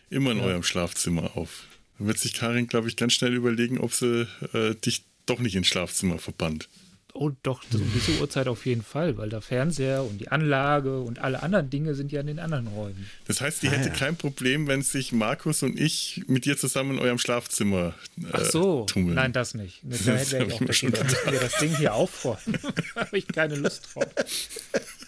immer 0.09 0.31
in 0.31 0.39
ja. 0.39 0.45
eurem 0.45 0.63
Schlafzimmer 0.63 1.35
auf. 1.35 1.63
Dann 1.97 2.07
wird 2.07 2.19
sich 2.19 2.33
Karin, 2.33 2.67
glaube 2.67 2.87
ich, 2.87 2.95
ganz 2.95 3.13
schnell 3.13 3.33
überlegen, 3.33 3.77
ob 3.79 3.93
sie 3.93 4.27
äh, 4.53 4.75
dich 4.75 5.05
doch 5.25 5.39
nicht 5.39 5.55
ins 5.55 5.67
Schlafzimmer 5.67 6.17
verbannt. 6.17 6.69
Oh, 7.15 7.29
doch, 7.43 7.61
um 7.71 7.91
diese 7.93 8.19
Uhrzeit 8.19 8.47
auf 8.47 8.65
jeden 8.65 8.81
Fall, 8.81 9.17
weil 9.17 9.29
der 9.29 9.41
Fernseher 9.41 10.03
und 10.03 10.17
die 10.17 10.29
Anlage 10.29 10.99
und 10.99 11.19
alle 11.19 11.43
anderen 11.43 11.69
Dinge 11.69 11.93
sind 11.93 12.11
ja 12.11 12.21
in 12.21 12.25
den 12.25 12.39
anderen 12.39 12.65
Räumen. 12.65 13.07
Das 13.27 13.39
heißt, 13.39 13.61
die 13.61 13.67
ah, 13.67 13.71
hätte 13.71 13.89
ja. 13.89 13.93
kein 13.93 14.15
Problem, 14.15 14.65
wenn 14.65 14.81
sich 14.81 15.11
Markus 15.11 15.61
und 15.61 15.79
ich 15.79 16.23
mit 16.25 16.45
dir 16.45 16.57
zusammen 16.57 16.97
in 16.97 16.99
eurem 16.99 17.19
Schlafzimmer 17.19 17.93
äh, 18.17 18.25
Ach 18.31 18.45
so, 18.45 18.85
tummeln. 18.85 19.13
nein, 19.13 19.31
das 19.31 19.53
nicht. 19.53 19.81
Das, 19.83 20.05
das 20.05 20.33
hätte 20.33 20.45
ich 20.45 20.53
auch 20.53 20.73
schon 20.73 20.91
gedacht. 20.91 21.15
wir 21.29 21.39
das 21.39 21.55
Ding 21.57 21.77
hier 21.77 21.93
aufräumen. 21.93 22.57
da 22.95 23.01
habe 23.01 23.15
ich 23.15 23.27
keine 23.27 23.57
Lust 23.57 23.93
drauf. 23.93 24.07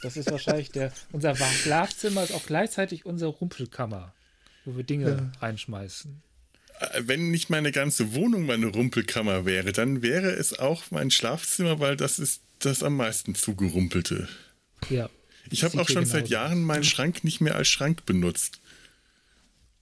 Das 0.04 0.16
ist 0.16 0.30
wahrscheinlich 0.30 0.70
der, 0.70 0.94
unser 1.12 1.36
Schlafzimmer 1.36 2.24
ist 2.24 2.36
auch 2.36 2.46
gleichzeitig 2.46 3.08
unsere 3.08 3.32
Rumpelkammer 3.32 4.14
wo 4.66 4.76
wir 4.76 4.84
Dinge 4.84 5.10
ja. 5.10 5.40
reinschmeißen. 5.42 6.22
Äh, 6.80 7.04
wenn 7.06 7.32
nicht 7.32 7.50
meine 7.50 7.72
ganze 7.72 8.14
Wohnung 8.14 8.46
meine 8.46 8.68
Rumpelkammer 8.68 9.46
wäre, 9.46 9.72
dann 9.72 10.02
wäre 10.02 10.32
es 10.32 10.58
auch 10.58 10.84
mein 10.92 11.12
Schlafzimmer, 11.12 11.80
weil 11.80 11.96
das 11.96 12.20
ist 12.20 12.42
das 12.60 12.84
am 12.84 12.98
meisten 12.98 13.36
zugerumpelte. 13.36 14.28
Ja. 14.90 15.10
Ich 15.52 15.64
habe 15.64 15.80
auch 15.80 15.90
schon 15.90 16.06
seit 16.06 16.28
Jahren 16.28 16.64
meinen 16.64 16.84
Schrank 16.84 17.24
nicht 17.24 17.40
mehr 17.40 17.56
als 17.56 17.68
Schrank 17.68 18.06
benutzt. 18.06 18.60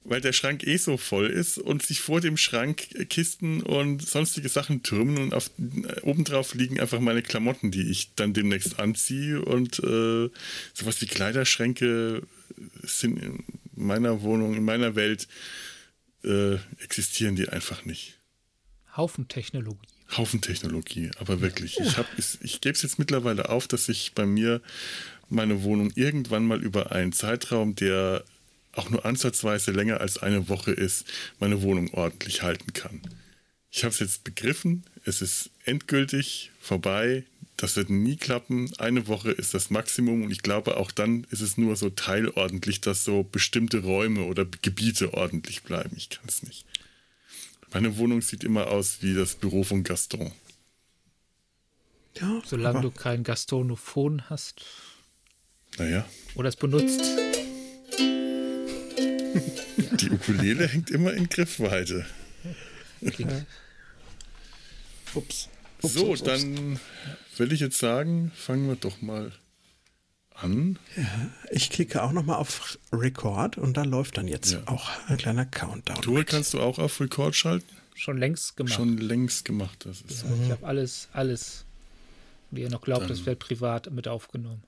Weil 0.05 0.19
der 0.19 0.33
Schrank 0.33 0.67
eh 0.67 0.75
so 0.75 0.97
voll 0.97 1.27
ist 1.27 1.57
und 1.57 1.81
sich 1.81 2.01
vor 2.01 2.19
dem 2.19 2.35
Schrank 2.35 2.89
Kisten 3.09 3.61
und 3.61 4.05
sonstige 4.05 4.49
Sachen 4.49 4.83
türmen 4.83 5.17
und 5.17 5.33
auf, 5.33 5.49
äh, 5.57 6.01
obendrauf 6.01 6.55
liegen 6.55 6.77
einfach 6.81 6.99
meine 6.99 7.21
Klamotten, 7.21 7.71
die 7.71 7.89
ich 7.89 8.13
dann 8.15 8.33
demnächst 8.33 8.79
anziehe 8.81 9.41
und 9.41 9.79
äh, 9.79 10.29
sowas 10.73 10.99
wie 10.99 11.05
Kleiderschränke 11.05 12.23
sind 12.83 13.17
in 13.17 13.43
meiner 13.75 14.21
Wohnung, 14.21 14.53
in 14.53 14.63
meiner 14.63 14.95
Welt 14.95 15.27
äh, 16.23 16.55
existieren 16.79 17.35
die 17.35 17.49
einfach 17.49 17.85
nicht. 17.85 18.17
Haufen 18.95 19.27
Technologie. 19.27 19.87
Haufen 20.17 20.41
Technologie, 20.41 21.09
aber 21.19 21.41
wirklich. 21.41 21.75
Ja. 21.75 21.85
Ich, 21.85 21.97
hab, 21.97 22.07
ich, 22.17 22.37
ich 22.41 22.61
gebe 22.61 22.75
es 22.75 22.83
jetzt 22.83 22.99
mittlerweile 22.99 23.49
auf, 23.49 23.67
dass 23.67 23.89
ich 23.89 24.13
bei 24.13 24.25
mir 24.25 24.61
meine 25.29 25.63
Wohnung 25.63 25.91
irgendwann 25.95 26.45
mal 26.45 26.61
über 26.61 26.91
einen 26.91 27.11
Zeitraum, 27.11 27.75
der 27.75 28.23
auch 28.73 28.89
nur 28.89 29.05
ansatzweise 29.05 29.71
länger 29.71 30.01
als 30.01 30.17
eine 30.17 30.49
Woche 30.49 30.71
ist, 30.71 31.05
meine 31.39 31.61
Wohnung 31.61 31.93
ordentlich 31.93 32.41
halten 32.41 32.73
kann. 32.73 33.01
Ich 33.71 33.83
habe 33.83 33.93
es 33.93 33.99
jetzt 33.99 34.23
begriffen, 34.23 34.83
es 35.05 35.21
ist 35.21 35.49
endgültig 35.65 36.51
vorbei, 36.59 37.23
das 37.57 37.75
wird 37.75 37.89
nie 37.89 38.15
klappen. 38.17 38.71
Eine 38.77 39.07
Woche 39.07 39.31
ist 39.31 39.53
das 39.53 39.69
Maximum 39.69 40.23
und 40.23 40.31
ich 40.31 40.41
glaube, 40.41 40.77
auch 40.77 40.91
dann 40.91 41.25
ist 41.29 41.41
es 41.41 41.57
nur 41.57 41.75
so 41.75 41.89
teilordentlich, 41.89 42.81
dass 42.81 43.03
so 43.05 43.23
bestimmte 43.23 43.79
Räume 43.79 44.23
oder 44.23 44.45
Gebiete 44.45 45.13
ordentlich 45.13 45.63
bleiben. 45.63 45.95
Ich 45.95 46.09
kann 46.09 46.25
es 46.27 46.43
nicht. 46.43 46.65
Meine 47.71 47.97
Wohnung 47.97 48.21
sieht 48.21 48.43
immer 48.43 48.67
aus 48.67 48.97
wie 49.01 49.13
das 49.13 49.35
Büro 49.35 49.63
von 49.63 49.83
Gaston. 49.83 50.31
Ja, 52.19 52.41
Solange 52.45 52.81
du 52.81 52.91
kein 52.91 53.23
Gastonophon 53.23 54.29
hast. 54.29 54.63
Naja. 55.77 56.05
Oder 56.35 56.49
es 56.49 56.55
benutzt. 56.55 57.01
Die 59.99 60.09
Ukulele 60.11 60.67
hängt 60.67 60.91
immer 60.91 61.13
in 61.13 61.27
Griffweite. 61.29 62.05
Klingt. 63.01 63.45
Ups. 65.15 65.49
Ups 65.83 65.93
so, 65.93 66.11
ups, 66.11 66.23
dann 66.23 66.79
will 67.37 67.51
ich 67.51 67.59
jetzt 67.59 67.77
sagen, 67.77 68.31
fangen 68.35 68.67
wir 68.67 68.75
doch 68.75 69.01
mal 69.01 69.31
an. 70.35 70.79
Ja, 70.95 71.31
ich 71.51 71.69
klicke 71.69 72.01
auch 72.03 72.11
noch 72.11 72.23
mal 72.23 72.35
auf 72.35 72.77
Record 72.91 73.57
und 73.57 73.77
da 73.77 73.83
läuft 73.83 74.17
dann 74.17 74.27
jetzt 74.27 74.53
ja. 74.53 74.63
auch 74.65 74.89
ein 75.07 75.17
kleiner 75.17 75.45
Countdown. 75.45 76.01
Tour 76.01 76.23
kannst 76.23 76.53
du 76.53 76.59
auch 76.59 76.79
auf 76.79 76.99
Record 76.99 77.35
schalten? 77.35 77.67
Schon 77.95 78.17
längst 78.17 78.57
gemacht. 78.57 78.73
Schon 78.73 78.97
längst 78.97 79.45
gemacht. 79.45 79.85
Das 79.85 80.01
ist 80.01 80.23
ja, 80.23 80.29
Ich 80.43 80.51
habe 80.51 80.65
alles, 80.65 81.09
alles, 81.13 81.65
wie 82.51 82.61
ihr 82.61 82.69
noch 82.69 82.81
glaubt, 82.81 83.09
das 83.09 83.25
wird 83.25 83.39
privat 83.39 83.91
mit 83.91 84.07
aufgenommen. 84.07 84.63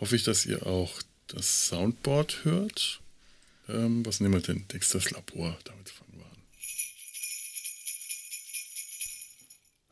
Hoffe 0.00 0.16
ich, 0.16 0.24
dass 0.24 0.44
ihr 0.44 0.66
auch 0.66 1.00
das 1.28 1.68
Soundboard 1.68 2.44
hört. 2.44 3.00
Ähm, 3.68 4.04
was 4.04 4.20
nehmen 4.20 4.34
wir 4.34 4.40
denn? 4.40 4.66
Dexters 4.68 5.10
Labor. 5.10 5.56
Damit 5.64 5.88
fangen 5.88 6.11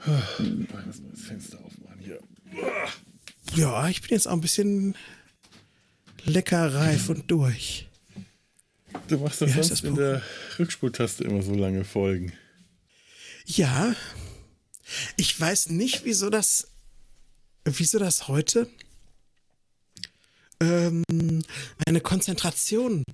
erstmal 0.07 1.11
das 1.11 1.21
Fenster 1.21 1.59
aufmachen 1.65 1.99
hier. 2.01 2.21
Ja, 3.55 3.89
ich 3.89 4.01
bin 4.01 4.11
jetzt 4.11 4.27
auch 4.27 4.33
ein 4.33 4.41
bisschen 4.41 4.97
lecker 6.25 6.75
reif 6.75 7.09
und 7.09 7.31
durch. 7.31 7.89
Du 9.09 9.19
machst 9.19 9.41
das 9.41 9.53
sonst 9.53 9.71
das 9.71 9.81
in 9.83 9.97
der 9.97 10.23
Rückspultaste 10.59 11.25
immer 11.25 11.43
so 11.43 11.55
lange 11.55 11.85
Folgen. 11.85 12.33
Ja. 13.47 13.95
Ich 15.17 15.39
weiß 15.39 15.71
nicht, 15.71 16.05
wieso 16.05 16.31
das, 16.31 16.69
wieso 17.65 17.99
das 17.99 18.29
heute 18.29 18.69
ähm, 20.61 21.05
eine 21.87 22.01
Konzentration 22.01 23.05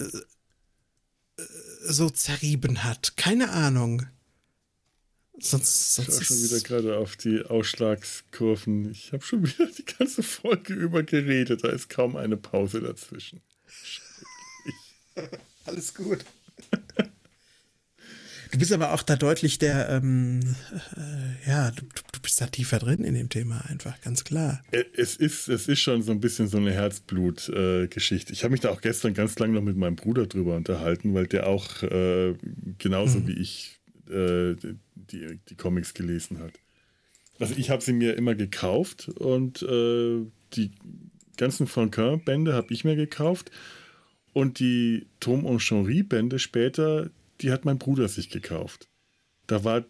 äh, 0.00 0.04
äh, 0.04 1.42
so 1.82 2.10
zerrieben 2.10 2.84
hat. 2.84 3.16
Keine 3.16 3.50
Ahnung. 3.50 4.06
Sonst, 5.40 5.94
sonst 5.94 6.08
ich 6.08 6.14
schaue 6.14 6.24
schon 6.24 6.42
wieder 6.44 6.60
gerade 6.60 6.96
auf 6.96 7.16
die 7.16 7.42
Ausschlagskurven. 7.42 8.90
Ich 8.90 9.12
habe 9.12 9.24
schon 9.24 9.42
wieder 9.46 9.66
die 9.66 9.84
ganze 9.84 10.22
Folge 10.22 10.74
über 10.74 11.02
geredet. 11.02 11.64
Da 11.64 11.68
ist 11.68 11.88
kaum 11.88 12.16
eine 12.16 12.36
Pause 12.36 12.80
dazwischen. 12.80 13.40
Alles 15.64 15.94
gut. 15.94 16.24
Du 18.50 18.58
bist 18.58 18.72
aber 18.72 18.94
auch 18.94 19.02
da 19.02 19.16
deutlich 19.16 19.58
der, 19.58 19.90
ähm, 19.90 20.40
äh, 20.96 21.48
ja, 21.48 21.70
du, 21.70 21.82
du, 21.82 22.20
bist 22.22 22.40
da 22.40 22.46
tiefer 22.46 22.78
drin 22.78 23.04
in 23.04 23.14
dem 23.14 23.28
Thema, 23.28 23.62
einfach 23.68 24.00
ganz 24.00 24.24
klar. 24.24 24.62
Äh, 24.70 24.84
es 24.96 25.16
ist, 25.16 25.48
es 25.48 25.68
ist 25.68 25.80
schon 25.80 26.02
so 26.02 26.12
ein 26.12 26.20
bisschen 26.20 26.48
so 26.48 26.56
eine 26.56 26.72
Herzblut-Geschichte. 26.72 28.32
Äh, 28.32 28.34
ich 28.34 28.44
habe 28.44 28.52
mich 28.52 28.60
da 28.60 28.70
auch 28.70 28.80
gestern 28.80 29.12
ganz 29.12 29.38
lange 29.38 29.54
noch 29.54 29.62
mit 29.62 29.76
meinem 29.76 29.96
Bruder 29.96 30.26
drüber 30.26 30.56
unterhalten, 30.56 31.12
weil 31.12 31.26
der 31.26 31.46
auch 31.46 31.82
äh, 31.82 32.34
genauso 32.78 33.18
mhm. 33.18 33.28
wie 33.28 33.34
ich 33.34 33.77
äh, 34.10 34.56
die, 34.94 35.38
die 35.48 35.54
Comics 35.54 35.94
gelesen 35.94 36.38
hat. 36.40 36.52
Also 37.38 37.54
ich 37.56 37.70
habe 37.70 37.82
sie 37.82 37.92
mir 37.92 38.16
immer 38.16 38.34
gekauft 38.34 39.08
und 39.08 39.62
äh, 39.62 40.26
die 40.54 40.70
ganzen 41.36 41.66
Franquin-Bände 41.66 42.52
habe 42.52 42.72
ich 42.72 42.84
mir 42.84 42.96
gekauft. 42.96 43.50
Und 44.34 44.58
die 44.58 45.06
Tom 45.20 45.46
und 45.46 45.60
Henri-Bände 45.60 46.38
später, 46.38 47.10
die 47.40 47.50
hat 47.50 47.64
mein 47.64 47.78
Bruder 47.78 48.08
sich 48.08 48.28
gekauft. 48.28 48.88
Da 49.46 49.64
war 49.64 49.84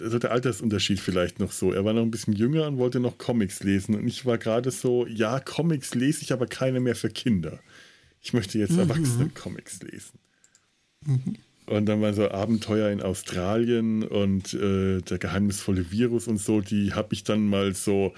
also 0.00 0.18
der 0.18 0.32
Altersunterschied 0.32 0.98
vielleicht 0.98 1.38
noch 1.38 1.52
so. 1.52 1.72
Er 1.72 1.84
war 1.84 1.92
noch 1.92 2.02
ein 2.02 2.10
bisschen 2.10 2.34
jünger 2.34 2.66
und 2.66 2.78
wollte 2.78 2.98
noch 2.98 3.16
Comics 3.16 3.62
lesen. 3.62 3.94
Und 3.94 4.08
ich 4.08 4.26
war 4.26 4.36
gerade 4.36 4.70
so, 4.72 5.06
ja, 5.06 5.38
Comics 5.38 5.94
lese 5.94 6.22
ich, 6.22 6.32
aber 6.32 6.46
keine 6.46 6.80
mehr 6.80 6.96
für 6.96 7.08
Kinder. 7.08 7.60
Ich 8.20 8.32
möchte 8.32 8.58
jetzt 8.58 8.72
mhm. 8.72 8.80
Erwachsene-Comics 8.80 9.82
lesen. 9.82 10.18
Mhm. 11.06 11.36
Und 11.68 11.86
dann 11.86 12.00
waren 12.00 12.14
so 12.14 12.30
Abenteuer 12.30 12.90
in 12.90 13.02
Australien 13.02 14.02
und 14.02 14.54
äh, 14.54 15.02
der 15.02 15.18
geheimnisvolle 15.18 15.90
Virus 15.90 16.26
und 16.26 16.38
so, 16.38 16.62
die 16.62 16.94
habe 16.94 17.12
ich 17.12 17.24
dann 17.24 17.46
mal 17.46 17.74
so 17.74 18.14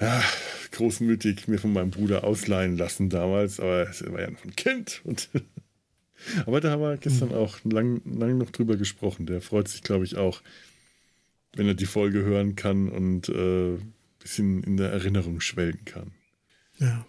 ja, 0.00 0.22
großmütig 0.70 1.48
mir 1.48 1.58
von 1.58 1.72
meinem 1.72 1.90
Bruder 1.90 2.24
ausleihen 2.24 2.78
lassen 2.78 3.10
damals. 3.10 3.60
Aber 3.60 3.88
es 3.88 4.02
war 4.10 4.20
ja 4.20 4.30
noch 4.30 4.44
ein 4.44 4.56
Kind. 4.56 5.02
Und 5.04 5.28
aber 6.46 6.62
da 6.62 6.70
haben 6.70 6.80
wir 6.80 6.96
gestern 6.96 7.28
mhm. 7.28 7.34
auch 7.34 7.58
lang, 7.64 8.00
lang 8.06 8.38
noch 8.38 8.50
drüber 8.50 8.76
gesprochen. 8.76 9.26
Der 9.26 9.42
freut 9.42 9.68
sich, 9.68 9.82
glaube 9.82 10.06
ich, 10.06 10.16
auch, 10.16 10.40
wenn 11.54 11.66
er 11.66 11.74
die 11.74 11.86
Folge 11.86 12.22
hören 12.22 12.56
kann 12.56 12.88
und 12.88 13.28
ein 13.28 13.76
äh, 13.76 13.78
bisschen 14.18 14.62
in 14.62 14.78
der 14.78 14.90
Erinnerung 14.92 15.42
schwelgen 15.42 15.84
kann. 15.84 16.12
Ja. 16.78 17.04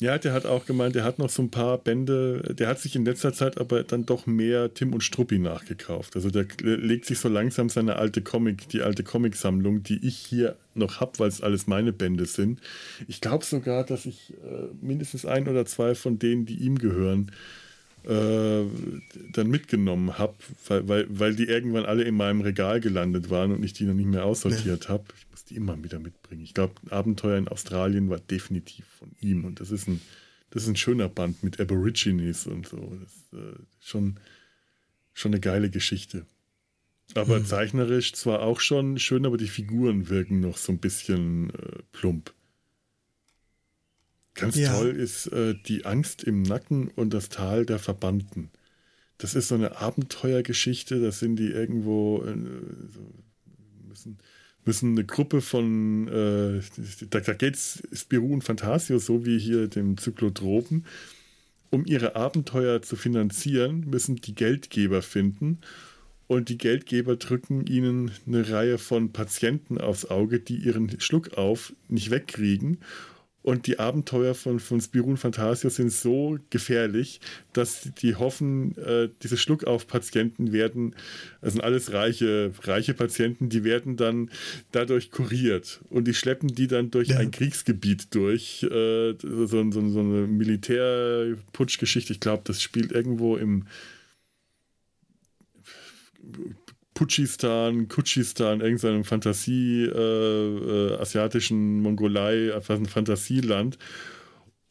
Ja, 0.00 0.16
der 0.16 0.32
hat 0.32 0.46
auch 0.46 0.64
gemeint, 0.64 0.94
der 0.94 1.04
hat 1.04 1.18
noch 1.18 1.28
so 1.28 1.42
ein 1.42 1.50
paar 1.50 1.76
Bände, 1.76 2.54
der 2.58 2.68
hat 2.68 2.78
sich 2.78 2.96
in 2.96 3.04
letzter 3.04 3.34
Zeit 3.34 3.60
aber 3.60 3.82
dann 3.84 4.06
doch 4.06 4.26
mehr 4.26 4.72
Tim 4.72 4.94
und 4.94 5.02
Struppi 5.02 5.38
nachgekauft. 5.38 6.16
Also 6.16 6.30
der 6.30 6.46
legt 6.62 7.04
sich 7.04 7.18
so 7.18 7.28
langsam 7.28 7.68
seine 7.68 7.96
alte 7.96 8.22
Comic, 8.22 8.70
die 8.70 8.80
alte 8.80 9.04
Comicsammlung, 9.04 9.82
die 9.82 10.06
ich 10.06 10.16
hier 10.16 10.56
noch 10.74 11.00
habe, 11.00 11.18
weil 11.18 11.28
es 11.28 11.42
alles 11.42 11.66
meine 11.66 11.92
Bände 11.92 12.24
sind. 12.24 12.60
Ich 13.08 13.20
glaube 13.20 13.44
sogar, 13.44 13.84
dass 13.84 14.06
ich 14.06 14.32
äh, 14.42 14.68
mindestens 14.80 15.26
ein 15.26 15.46
oder 15.46 15.66
zwei 15.66 15.94
von 15.94 16.18
denen, 16.18 16.46
die 16.46 16.56
ihm 16.56 16.78
gehören, 16.78 17.28
äh, 17.28 17.69
dann 18.08 19.48
mitgenommen 19.48 20.18
habe, 20.18 20.34
weil, 20.66 20.88
weil, 20.88 21.06
weil 21.08 21.36
die 21.36 21.44
irgendwann 21.44 21.84
alle 21.84 22.04
in 22.04 22.14
meinem 22.14 22.40
Regal 22.40 22.80
gelandet 22.80 23.30
waren 23.30 23.52
und 23.52 23.62
ich 23.62 23.72
die 23.72 23.84
noch 23.84 23.94
nicht 23.94 24.06
mehr 24.06 24.24
aussortiert 24.24 24.88
habe. 24.88 25.04
Ich 25.18 25.30
muss 25.30 25.44
die 25.44 25.56
immer 25.56 25.82
wieder 25.82 25.98
mitbringen. 25.98 26.42
Ich 26.42 26.54
glaube, 26.54 26.74
Abenteuer 26.90 27.38
in 27.38 27.48
Australien 27.48 28.10
war 28.10 28.18
definitiv 28.18 28.86
von 28.98 29.10
ihm 29.20 29.44
und 29.44 29.60
das 29.60 29.70
ist 29.70 29.88
ein, 29.88 30.00
das 30.50 30.64
ist 30.64 30.68
ein 30.68 30.76
schöner 30.76 31.08
Band 31.08 31.42
mit 31.42 31.60
Aborigines 31.60 32.46
und 32.46 32.66
so. 32.66 32.96
Das 33.00 33.12
ist 33.14 33.32
äh, 33.32 33.62
schon, 33.80 34.18
schon 35.12 35.32
eine 35.32 35.40
geile 35.40 35.70
Geschichte. 35.70 36.26
Aber 37.14 37.36
hm. 37.36 37.44
zeichnerisch 37.44 38.12
zwar 38.12 38.42
auch 38.42 38.60
schon 38.60 38.98
schön, 38.98 39.26
aber 39.26 39.36
die 39.36 39.48
Figuren 39.48 40.08
wirken 40.08 40.40
noch 40.40 40.56
so 40.56 40.72
ein 40.72 40.78
bisschen 40.78 41.50
äh, 41.50 41.82
plump. 41.92 42.32
Ganz 44.40 44.56
ja. 44.56 44.72
toll 44.72 44.90
ist 44.90 45.26
äh, 45.28 45.54
die 45.66 45.84
Angst 45.84 46.24
im 46.24 46.42
Nacken 46.42 46.88
und 46.88 47.12
das 47.12 47.28
Tal 47.28 47.66
der 47.66 47.78
Verbannten. 47.78 48.50
Das 49.18 49.34
ist 49.34 49.48
so 49.48 49.54
eine 49.54 49.78
Abenteuergeschichte, 49.78 51.00
da 51.00 51.12
sind 51.12 51.36
die 51.36 51.50
irgendwo, 51.50 52.24
äh, 52.24 52.34
so, 52.94 53.00
müssen, 53.86 54.18
müssen 54.64 54.92
eine 54.92 55.04
Gruppe 55.04 55.42
von, 55.42 56.08
äh, 56.08 56.60
da, 57.10 57.20
da 57.20 57.32
geht 57.34 57.54
es 57.54 57.82
Spirou 57.92 58.32
und 58.32 58.42
Fantasio, 58.42 58.98
so 58.98 59.26
wie 59.26 59.38
hier 59.38 59.68
dem 59.68 59.98
Zyklotropen. 59.98 60.86
Um 61.68 61.84
ihre 61.84 62.16
Abenteuer 62.16 62.82
zu 62.82 62.96
finanzieren, 62.96 63.88
müssen 63.88 64.16
die 64.16 64.34
Geldgeber 64.34 65.02
finden. 65.02 65.58
Und 66.26 66.48
die 66.48 66.58
Geldgeber 66.58 67.16
drücken 67.16 67.66
ihnen 67.66 68.12
eine 68.26 68.48
Reihe 68.48 68.78
von 68.78 69.12
Patienten 69.12 69.78
aufs 69.78 70.06
Auge, 70.06 70.40
die 70.40 70.56
ihren 70.56 70.98
Schluck 71.00 71.36
auf 71.36 71.74
nicht 71.88 72.10
wegkriegen 72.10 72.78
Und 73.42 73.66
die 73.66 73.78
Abenteuer 73.78 74.34
von, 74.34 74.60
von 74.60 74.80
Spirun 74.80 75.16
Fantasio 75.16 75.70
sind 75.70 75.90
so 75.90 76.36
gefährlich, 76.50 77.20
dass 77.54 77.88
die 78.02 78.14
hoffen, 78.14 78.76
äh, 78.76 79.08
diese 79.22 79.38
Schluckauf-Patienten 79.38 80.52
werden, 80.52 80.94
das 81.40 81.54
sind 81.54 81.62
alles 81.62 81.92
reiche, 81.92 82.52
reiche 82.62 82.92
Patienten, 82.92 83.48
die 83.48 83.64
werden 83.64 83.96
dann 83.96 84.30
dadurch 84.72 85.10
kuriert. 85.10 85.80
Und 85.88 86.06
die 86.06 86.14
schleppen 86.14 86.54
die 86.54 86.66
dann 86.66 86.90
durch 86.90 87.08
ja. 87.08 87.18
ein 87.18 87.30
Kriegsgebiet 87.30 88.14
durch. 88.14 88.62
Äh, 88.62 89.14
so, 89.22 89.46
so, 89.46 89.70
so 89.70 90.00
eine 90.00 90.26
Militärputschgeschichte. 90.26 92.12
Ich 92.12 92.20
glaube, 92.20 92.42
das 92.44 92.60
spielt 92.60 92.92
irgendwo 92.92 93.36
im 93.36 93.64
Putschistan, 97.00 97.88
Kutschistan, 97.88 98.60
irgendeinem 98.60 99.04
Fantasie, 99.04 99.84
äh, 99.84 99.88
äh, 99.88 100.98
asiatischen 101.00 101.80
Mongolei, 101.80 102.54
einfach 102.54 102.76
ein 102.76 102.84
Fantasieland. 102.84 103.78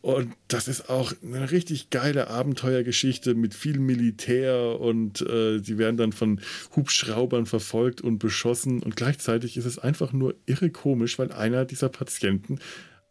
Und 0.02 0.34
das 0.48 0.68
ist 0.68 0.92
auch 0.92 1.12
eine 1.24 1.50
richtig 1.50 1.90
geile 1.90 2.28
Abenteuergeschichte 2.28 3.34
mit 3.34 3.56
viel 3.56 3.80
Militär 3.80 4.80
und 4.80 5.22
äh, 5.22 5.58
sie 5.58 5.80
werden 5.80 5.98
dann 5.98 6.12
von 6.12 6.40
Hubschraubern 6.76 7.48
verfolgt 7.48 8.02
und 8.02 8.20
beschossen. 8.20 8.84
Und 8.84 8.96
gleichzeitig 8.96 9.58
ist 9.58 9.66
es 9.66 9.80
einfach 9.80 10.14
nur 10.14 10.36
irre 10.46 10.70
komisch, 10.70 11.18
weil 11.18 11.32
einer 11.32 11.66
dieser 11.66 11.90
Patienten 11.90 12.60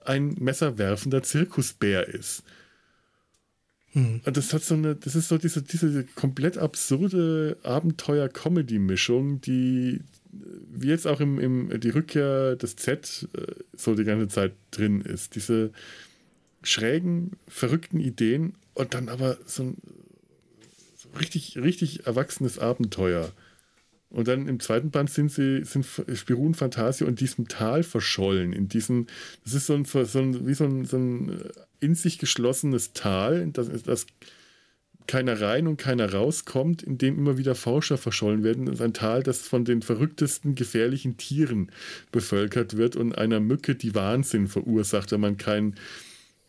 ein 0.05 0.37
messerwerfender 0.39 1.25
Zirkusbär 1.25 2.07
ist. 2.07 2.45
Hm. 3.93 4.21
Das 4.25 4.53
hat 4.53 4.63
so 4.63 4.75
eine, 4.75 4.95
das 4.97 5.15
ist 5.15 5.29
so 5.29 5.39
diese, 5.39 5.63
diese 5.63 6.05
komplett 6.05 6.59
absurde 6.59 7.57
Abenteuer-Comedy-Mischung, 7.63 9.41
die 9.41 10.01
wie 10.31 10.89
jetzt 10.89 11.07
auch 11.07 11.21
im, 11.21 11.39
im 11.39 11.81
die 11.81 11.89
Rückkehr 11.89 12.57
des 12.57 12.77
Z 12.77 13.29
äh, 13.33 13.47
so 13.77 13.95
die 13.95 14.05
ganze 14.05 14.29
Zeit 14.29 14.53
drin 14.71 15.01
ist. 15.01 15.35
Diese 15.35 15.73
schrägen, 16.63 17.33
verrückten 17.47 18.01
Ideen 18.01 18.55
und 18.75 18.95
dann 18.95 19.09
aber 19.09 19.39
so 19.47 19.63
ein 19.63 19.77
so 20.97 21.09
richtig, 21.19 21.57
richtig 21.57 22.07
erwachsenes 22.07 22.59
Abenteuer. 22.59 23.33
Und 24.11 24.27
dann 24.27 24.49
im 24.49 24.59
zweiten 24.59 24.91
Band 24.91 25.11
sind 25.11 25.31
sie, 25.31 25.65
sind 25.65 25.85
Spirun 26.15 26.55
Fantasie 26.55 27.05
in 27.05 27.15
diesem 27.15 27.49
Tal 27.49 27.83
verschollen. 27.83 28.53
In 28.53 28.69
diesem, 28.69 29.07
das 29.45 29.55
ist 29.55 29.67
so 29.67 29.75
ein, 29.75 29.85
so 29.85 29.99
ein 30.01 30.47
wie 30.47 30.55
so 30.55 30.65
ein, 30.65 30.85
so 30.87 30.97
ein 30.97 31.43
in 31.81 31.95
sich 31.95 32.19
geschlossenes 32.19 32.93
Tal, 32.95 33.49
das, 33.53 33.69
das 33.83 34.07
keiner 35.09 35.41
rein 35.41 35.67
und 35.67 35.79
keiner 35.79 36.13
rauskommt, 36.13 36.83
in 36.83 36.99
dem 36.99 37.19
immer 37.19 37.39
wieder 37.39 37.55
Forscher 37.55 37.99
verschollen 37.99 38.45
werden. 38.45 38.67
Das 38.67 38.77
ist 38.77 38.83
ein 38.83 38.95
Tal, 38.95 39.23
das 39.23 39.41
von 39.41 39.65
den 39.65 39.83
verrücktesten, 39.83 40.55
gefährlichen 40.55 41.17
Tieren 41.17 41.73
bevölkert 42.13 42.77
wird 42.77 42.95
und 42.95 43.17
einer 43.17 43.41
Mücke, 43.41 43.75
die 43.75 43.95
Wahnsinn 43.95 44.49
verursacht, 44.49 45.11
wenn 45.11 45.21
man 45.21 45.37
kein, 45.37 45.75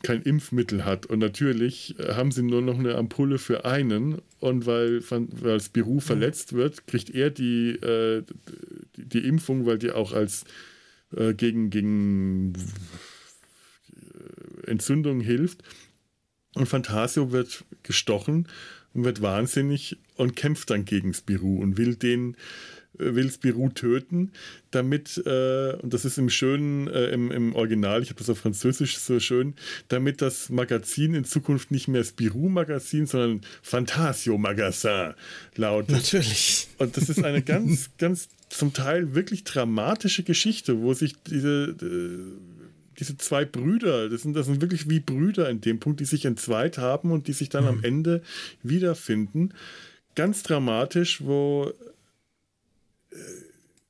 kein 0.04 0.22
Impfmittel 0.22 0.86
hat. 0.86 1.06
Und 1.06 1.20
natürlich 1.20 1.96
haben 2.00 2.32
sie 2.32 2.44
nur 2.44 2.62
noch 2.62 2.80
eine 2.80 2.96
Ampulle 2.96 3.38
für 3.38 3.66
einen. 3.66 4.22
Und 4.40 4.66
weil, 4.66 5.02
weil 5.10 5.60
Spirou 5.60 6.00
verletzt 6.00 6.54
wird, 6.54 6.88
kriegt 6.88 7.10
er 7.10 7.30
die, 7.30 7.72
äh, 7.72 8.24
die, 8.96 9.06
die, 9.10 9.28
Impfung, 9.28 9.66
weil 9.66 9.78
die 9.78 9.92
auch 9.92 10.14
als 10.14 10.46
äh, 11.16 11.34
gegen, 11.34 11.70
gegen 11.70 12.54
Entzündung 14.66 15.20
hilft. 15.20 15.64
Und 16.56 16.68
Fantasio 16.68 17.32
wird 17.32 17.66
gestochen 17.84 18.48
und 18.94 19.04
wird 19.04 19.22
wahnsinnig 19.22 19.98
und 20.16 20.36
kämpft 20.36 20.70
dann 20.70 20.86
gegen 20.86 21.14
Spirou 21.14 21.62
und 21.62 21.78
will 21.78 21.96
den 21.96 22.36
äh, 22.98 23.16
will 23.16 23.32
Spirou 23.32 23.70
töten, 23.70 24.32
damit, 24.72 25.22
äh, 25.26 25.74
und 25.74 25.94
das 25.94 26.06
ist 26.06 26.18
im 26.18 26.30
schönen, 26.30 26.88
äh, 26.88 27.08
im, 27.08 27.32
im 27.32 27.56
Original, 27.56 28.02
ich 28.02 28.10
habe 28.10 28.20
das 28.20 28.30
auf 28.30 28.40
Französisch 28.40 28.98
so 28.98 29.20
schön, 29.20 29.54
damit 29.88 30.22
das 30.22 30.50
Magazin 30.50 31.14
in 31.14 31.26
Zukunft 31.26 31.72
nicht 31.72 31.88
mehr 31.88 32.04
Spirou-Magazin, 32.04 33.06
sondern 33.06 33.42
Fantasio-Magazin 33.62 35.14
lautet. 35.56 35.92
Natürlich. 35.92 36.68
Und 36.78 36.98
das 36.98 37.10
ist 37.10 37.24
eine 37.24 37.42
ganz, 37.42 37.90
ganz 37.98 38.30
zum 38.50 38.74
Teil 38.74 39.14
wirklich 39.16 39.44
dramatische 39.44 40.24
Geschichte, 40.24 40.82
wo 40.82 40.94
sich 40.94 41.14
diese, 41.24 41.76
äh, 41.82 42.50
diese 43.00 43.18
zwei 43.18 43.46
Brüder, 43.46 44.10
das 44.10 44.24
sind, 44.24 44.36
das 44.36 44.48
sind 44.48 44.62
wirklich 44.62 44.90
wie 44.90 45.00
Brüder 45.00 45.50
in 45.50 45.62
dem 45.62 45.80
Punkt, 45.80 46.00
die 46.00 46.06
sich 46.06 46.26
entzweit 46.26 46.78
haben 46.78 47.12
und 47.12 47.28
die 47.28 47.34
sich 47.34 47.50
dann 47.50 47.64
mhm. 47.64 47.70
am 47.70 47.84
Ende 47.84 48.22
wiederfinden. 48.62 49.54
Ganz 50.16 50.44
dramatisch, 50.44 51.24
wo 51.24 51.72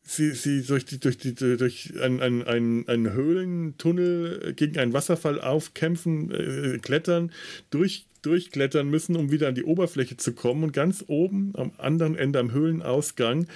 sie, 0.09 0.31
sie 0.31 0.63
durch, 0.63 0.85
die, 0.85 0.99
durch, 0.99 1.17
die, 1.17 1.35
durch 1.35 1.93
einen, 2.01 2.43
einen, 2.43 2.87
einen 2.87 3.13
Höhlentunnel 3.13 4.53
gegen 4.55 4.77
einen 4.79 4.93
Wasserfall 4.93 5.39
aufkämpfen, 5.39 6.31
äh, 6.31 6.79
klettern, 6.79 7.31
durch, 7.69 8.05
durchklettern 8.21 8.89
müssen, 8.89 9.15
um 9.15 9.31
wieder 9.31 9.47
an 9.47 9.55
die 9.55 9.63
Oberfläche 9.63 10.17
zu 10.17 10.33
kommen. 10.33 10.63
Und 10.63 10.73
ganz 10.73 11.05
oben 11.07 11.53
am 11.55 11.71
anderen 11.77 12.15
Ende 12.15 12.39
am 12.39 12.51
Höhlenausgang 12.51 13.47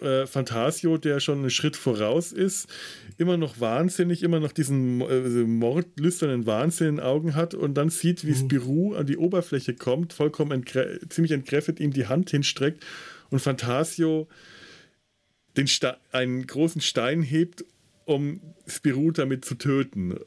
äh, 0.00 0.26
Fantasio, 0.26 0.98
der 0.98 1.20
schon 1.20 1.38
einen 1.38 1.50
Schritt 1.50 1.76
voraus 1.76 2.32
ist, 2.32 2.68
immer 3.16 3.36
noch 3.36 3.60
wahnsinnig, 3.60 4.22
immer 4.22 4.40
noch 4.40 4.52
diesen 4.52 5.00
äh, 5.00 5.44
mordlüsternen 5.44 6.44
Wahnsinn 6.44 6.88
in 6.88 6.96
den 6.96 7.04
Augen 7.04 7.34
hat 7.34 7.54
und 7.54 7.74
dann 7.74 7.88
sieht, 7.88 8.26
wie 8.26 8.32
mhm. 8.32 8.36
Spirou 8.36 8.94
an 8.94 9.06
die 9.06 9.16
Oberfläche 9.16 9.74
kommt, 9.74 10.12
vollkommen 10.12 10.52
entkrä 10.52 10.98
ziemlich 11.08 11.32
entkräftet 11.32 11.80
ihm 11.80 11.92
die 11.92 12.06
Hand 12.06 12.30
hinstreckt 12.30 12.84
und 13.30 13.40
Fantasio 13.40 14.28
den 15.56 15.68
einen 16.12 16.46
großen 16.46 16.80
Stein 16.80 17.22
hebt, 17.22 17.64
um 18.04 18.40
Spirou 18.66 19.10
damit 19.10 19.44
zu 19.44 19.54
töten. 19.54 20.18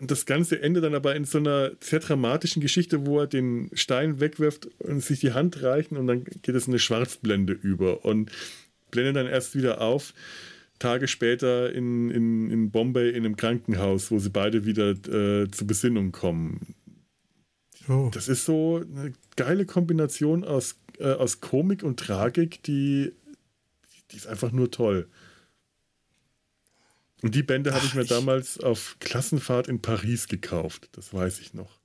Das 0.00 0.24
Ganze 0.24 0.62
endet 0.62 0.84
dann 0.84 0.94
aber 0.94 1.16
in 1.16 1.24
so 1.24 1.38
einer 1.38 1.72
sehr 1.80 1.98
dramatischen 1.98 2.62
Geschichte, 2.62 3.06
wo 3.06 3.20
er 3.20 3.26
den 3.26 3.70
Stein 3.72 4.20
wegwirft 4.20 4.68
und 4.78 5.02
sich 5.02 5.20
die 5.20 5.32
Hand 5.32 5.62
reichen 5.62 5.96
und 5.96 6.06
dann 6.06 6.24
geht 6.24 6.54
es 6.54 6.66
in 6.66 6.72
eine 6.72 6.78
Schwarzblende 6.78 7.52
über. 7.52 8.04
Und 8.04 8.30
blendet 8.90 9.16
dann 9.16 9.26
erst 9.26 9.54
wieder 9.54 9.80
auf, 9.80 10.14
Tage 10.78 11.08
später 11.08 11.72
in, 11.72 12.10
in, 12.10 12.50
in 12.50 12.70
Bombay 12.70 13.10
in 13.10 13.24
einem 13.24 13.36
Krankenhaus, 13.36 14.10
wo 14.10 14.18
sie 14.18 14.30
beide 14.30 14.64
wieder 14.64 14.90
äh, 14.90 15.48
zur 15.50 15.66
Besinnung 15.66 16.10
kommen. 16.10 16.74
Oh. 17.88 18.10
Das 18.12 18.28
ist 18.28 18.44
so 18.44 18.76
eine 18.76 19.12
geile 19.36 19.66
Kombination 19.66 20.42
aus, 20.42 20.76
äh, 20.98 21.12
aus 21.12 21.40
Komik 21.40 21.82
und 21.82 22.00
Tragik, 22.00 22.62
die, 22.62 23.12
die 24.12 24.16
ist 24.16 24.26
einfach 24.26 24.52
nur 24.52 24.70
toll. 24.70 25.08
Und 27.22 27.34
die 27.34 27.42
Bände 27.42 27.74
habe 27.74 27.84
ich 27.84 27.94
mir 27.94 28.04
damals 28.04 28.58
auf 28.58 28.96
Klassenfahrt 29.00 29.68
in 29.68 29.82
Paris 29.82 30.28
gekauft, 30.28 30.88
das 30.92 31.12
weiß 31.12 31.40
ich 31.40 31.52
noch. 31.54 31.80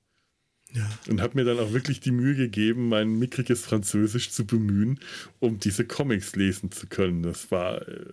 Ja. 0.72 0.88
Und 1.08 1.20
habe 1.20 1.36
mir 1.36 1.44
dann 1.44 1.58
auch 1.58 1.72
wirklich 1.72 2.00
die 2.00 2.10
Mühe 2.10 2.34
gegeben, 2.34 2.88
mein 2.88 3.18
mickriges 3.18 3.62
Französisch 3.62 4.30
zu 4.30 4.46
bemühen, 4.46 4.98
um 5.38 5.60
diese 5.60 5.86
Comics 5.86 6.34
lesen 6.36 6.72
zu 6.72 6.86
können. 6.86 7.22
Das 7.22 7.50
war 7.50 7.86
äh, 7.86 8.06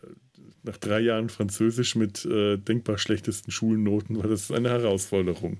nach 0.64 0.78
drei 0.78 1.00
Jahren 1.00 1.30
Französisch 1.30 1.96
mit 1.96 2.26
äh, 2.26 2.58
denkbar 2.58 2.98
schlechtesten 2.98 3.52
Schulnoten, 3.52 4.18
war 4.18 4.28
das 4.28 4.52
eine 4.52 4.70
Herausforderung. 4.70 5.60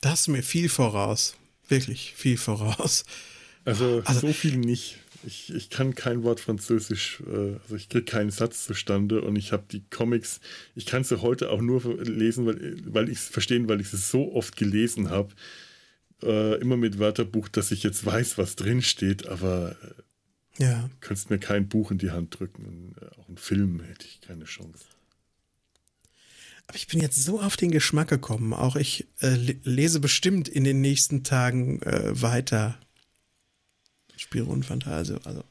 Das 0.00 0.28
mir 0.28 0.42
viel 0.42 0.68
voraus. 0.68 1.36
Wirklich 1.68 2.14
viel 2.14 2.36
voraus. 2.36 3.04
Also, 3.64 4.02
also 4.04 4.26
so 4.28 4.32
viel 4.32 4.58
nicht. 4.58 4.98
Ich, 5.26 5.52
ich 5.54 5.70
kann 5.70 5.94
kein 5.94 6.22
Wort 6.22 6.40
Französisch, 6.40 7.22
äh, 7.26 7.58
also 7.62 7.76
ich 7.76 7.88
kriege 7.88 8.04
keinen 8.04 8.30
Satz 8.30 8.64
zustande 8.64 9.22
und 9.22 9.36
ich 9.36 9.52
habe 9.52 9.64
die 9.70 9.84
Comics, 9.90 10.40
ich 10.74 10.86
kann 10.86 11.04
sie 11.04 11.22
heute 11.22 11.50
auch 11.50 11.60
nur 11.60 12.02
lesen, 12.02 12.46
weil, 12.46 12.76
weil 12.86 13.08
ich 13.08 13.18
es 13.18 13.28
verstehen, 13.28 13.68
weil 13.68 13.80
ich 13.80 13.90
sie 13.90 13.96
so 13.96 14.32
oft 14.34 14.56
gelesen 14.56 15.10
habe 15.10 15.34
äh, 16.24 16.60
immer 16.60 16.76
mit 16.76 16.98
Wörterbuch, 16.98 17.48
dass 17.48 17.70
ich 17.70 17.82
jetzt 17.82 18.04
weiß, 18.04 18.38
was 18.38 18.56
drin 18.56 18.82
steht, 18.82 19.26
aber 19.26 19.76
äh, 20.58 20.62
ja. 20.62 20.90
könntest 21.00 21.30
mir 21.30 21.38
kein 21.38 21.68
Buch 21.68 21.90
in 21.90 21.98
die 21.98 22.10
Hand 22.10 22.38
drücken. 22.38 22.94
Äh, 23.00 23.20
auch 23.20 23.28
einen 23.28 23.38
Film 23.38 23.80
hätte 23.80 24.06
ich 24.06 24.20
keine 24.20 24.44
Chance. 24.44 24.84
Aber 26.66 26.76
ich 26.76 26.86
bin 26.86 27.00
jetzt 27.00 27.22
so 27.22 27.40
auf 27.40 27.56
den 27.56 27.70
Geschmack 27.70 28.08
gekommen. 28.08 28.54
Auch 28.54 28.76
ich 28.76 29.06
äh, 29.20 29.34
lese 29.64 30.00
bestimmt 30.00 30.48
in 30.48 30.64
den 30.64 30.80
nächsten 30.80 31.22
Tagen 31.22 31.82
äh, 31.82 32.20
weiter. 32.20 32.78
Spiro 34.24 34.50
und 34.50 34.64
Fantasie. 34.64 35.18
Also 35.24 35.44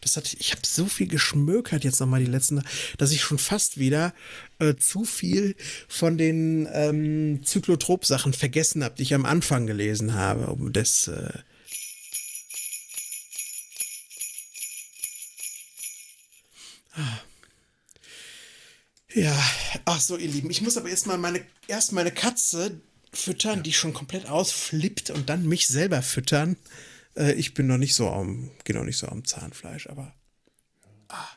das 0.00 0.16
hat, 0.16 0.34
ich 0.38 0.52
habe 0.52 0.62
so 0.64 0.86
viel 0.86 1.08
geschmökert 1.08 1.84
jetzt 1.84 2.00
nochmal 2.00 2.20
die 2.20 2.30
letzten, 2.30 2.62
dass 2.98 3.12
ich 3.12 3.22
schon 3.22 3.38
fast 3.38 3.78
wieder 3.78 4.14
äh, 4.58 4.74
zu 4.76 5.04
viel 5.04 5.56
von 5.88 6.18
den 6.18 6.68
ähm, 6.72 7.44
Zyklotrop-Sachen 7.44 8.32
vergessen 8.32 8.84
habe, 8.84 8.94
die 8.96 9.02
ich 9.02 9.14
am 9.14 9.24
Anfang 9.24 9.66
gelesen 9.66 10.14
habe. 10.14 10.46
Um 10.46 10.72
das. 10.72 11.08
Äh 11.08 11.30
Ja, 19.14 19.34
ach 19.86 20.00
so, 20.00 20.18
ihr 20.18 20.28
Lieben. 20.28 20.50
Ich 20.50 20.60
muss 20.60 20.76
aber 20.76 20.90
erst 20.90 21.06
mal 21.06 21.16
meine, 21.16 21.40
erst 21.68 21.92
meine 21.92 22.12
Katze 22.12 22.82
füttern, 23.14 23.62
die 23.62 23.72
schon 23.72 23.94
komplett 23.94 24.28
ausflippt 24.28 25.08
und 25.08 25.30
dann 25.30 25.48
mich 25.48 25.68
selber 25.68 26.02
füttern. 26.02 26.56
Äh, 27.16 27.32
ich 27.32 27.54
bin 27.54 27.66
noch 27.66 27.78
nicht 27.78 27.94
so 27.94 28.08
am, 28.10 28.50
noch 28.68 28.84
nicht 28.84 28.98
so 28.98 29.08
am 29.08 29.24
Zahnfleisch, 29.24 29.88
aber. 29.88 30.14
Ah. 31.08 31.28